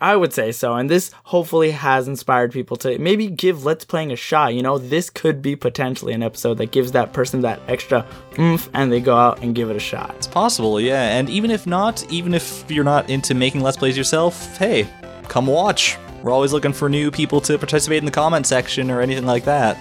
I 0.00 0.16
would 0.16 0.32
say 0.32 0.50
so. 0.52 0.74
And 0.74 0.88
this 0.88 1.10
hopefully 1.24 1.72
has 1.72 2.08
inspired 2.08 2.52
people 2.52 2.76
to 2.78 2.98
maybe 2.98 3.26
give 3.28 3.64
Let's 3.64 3.84
Playing 3.84 4.12
a 4.12 4.16
shot. 4.16 4.54
You 4.54 4.62
know, 4.62 4.78
this 4.78 5.10
could 5.10 5.42
be 5.42 5.56
potentially 5.56 6.12
an 6.12 6.22
episode 6.22 6.58
that 6.58 6.70
gives 6.70 6.92
that 6.92 7.12
person 7.12 7.40
that 7.42 7.60
extra 7.68 8.06
oomph 8.38 8.70
and 8.72 8.92
they 8.92 9.00
go 9.00 9.16
out 9.16 9.42
and 9.42 9.54
give 9.54 9.68
it 9.68 9.76
a 9.76 9.80
shot. 9.80 10.14
It's 10.16 10.26
possible, 10.26 10.80
yeah. 10.80 11.18
And 11.18 11.28
even 11.28 11.50
if 11.50 11.66
not, 11.66 12.10
even 12.10 12.34
if 12.34 12.64
you're 12.70 12.84
not 12.84 13.10
into 13.10 13.34
making 13.34 13.62
Let's 13.62 13.76
Plays 13.76 13.96
yourself, 13.96 14.56
hey, 14.58 14.86
come 15.28 15.46
watch. 15.46 15.98
We're 16.22 16.32
always 16.32 16.52
looking 16.52 16.72
for 16.72 16.88
new 16.88 17.10
people 17.10 17.40
to 17.42 17.58
participate 17.58 17.98
in 17.98 18.04
the 18.04 18.10
comment 18.10 18.46
section 18.46 18.90
or 18.90 19.00
anything 19.00 19.26
like 19.26 19.44
that. 19.44 19.76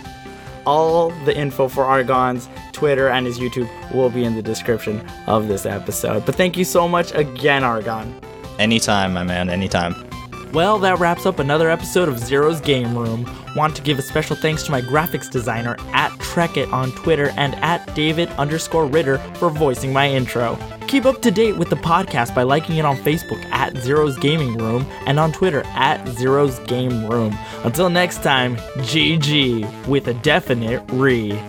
All 0.65 1.12
the 1.25 1.38
info 1.38 1.67
for 1.67 1.84
Argon's 1.84 2.49
Twitter 2.71 3.10
and 3.10 3.25
his 3.25 3.39
YouTube 3.39 3.69
will 3.93 4.10
be 4.10 4.23
in 4.23 4.36
the 4.36 4.41
description 4.41 5.05
of 5.27 5.47
this 5.47 5.65
episode. 5.65 6.25
But 6.25 6.36
thank 6.36 6.58
you 6.58 6.63
so 6.65 6.88
much 6.88 7.13
again, 7.13 7.63
Argon. 7.63 8.19
Anytime, 8.58 9.13
my 9.13 9.23
man, 9.23 9.49
anytime. 9.49 10.09
Well, 10.51 10.79
that 10.79 10.97
wraps 10.99 11.27
up 11.27 11.38
another 11.38 11.69
episode 11.69 12.09
of 12.09 12.17
Zero's 12.17 12.59
Game 12.59 12.97
Room. 12.97 13.29
Want 13.55 13.75
to 13.75 13.83
give 13.83 13.99
a 13.99 14.01
special 14.01 14.35
thanks 14.35 14.63
to 14.63 14.71
my 14.71 14.81
graphics 14.81 15.29
designer 15.29 15.75
at 15.93 16.12
Trekit 16.13 16.73
on 16.73 16.91
Twitter 16.93 17.31
and 17.38 17.53
at 17.57 17.93
David 17.93 18.29
underscore 18.29 18.88
Ritter 18.88 19.19
for 19.35 19.51
voicing 19.51 19.93
my 19.93 20.09
intro. 20.09 20.57
Keep 20.88 21.05
up 21.05 21.21
to 21.21 21.29
date 21.29 21.55
with 21.55 21.69
the 21.69 21.75
podcast 21.75 22.33
by 22.33 22.41
liking 22.41 22.77
it 22.77 22.85
on 22.85 22.97
Facebook 22.97 23.43
at 23.51 23.77
Zero's 23.77 24.17
Gaming 24.17 24.57
Room 24.57 24.88
and 25.05 25.19
on 25.19 25.31
Twitter 25.31 25.62
at 25.67 26.07
Zero's 26.07 26.57
Game 26.62 27.07
Room. 27.07 27.38
Until 27.63 27.91
next 27.91 28.23
time, 28.23 28.55
GG 28.77 29.88
with 29.88 30.07
a 30.07 30.15
definite 30.15 30.81
re. 30.91 31.39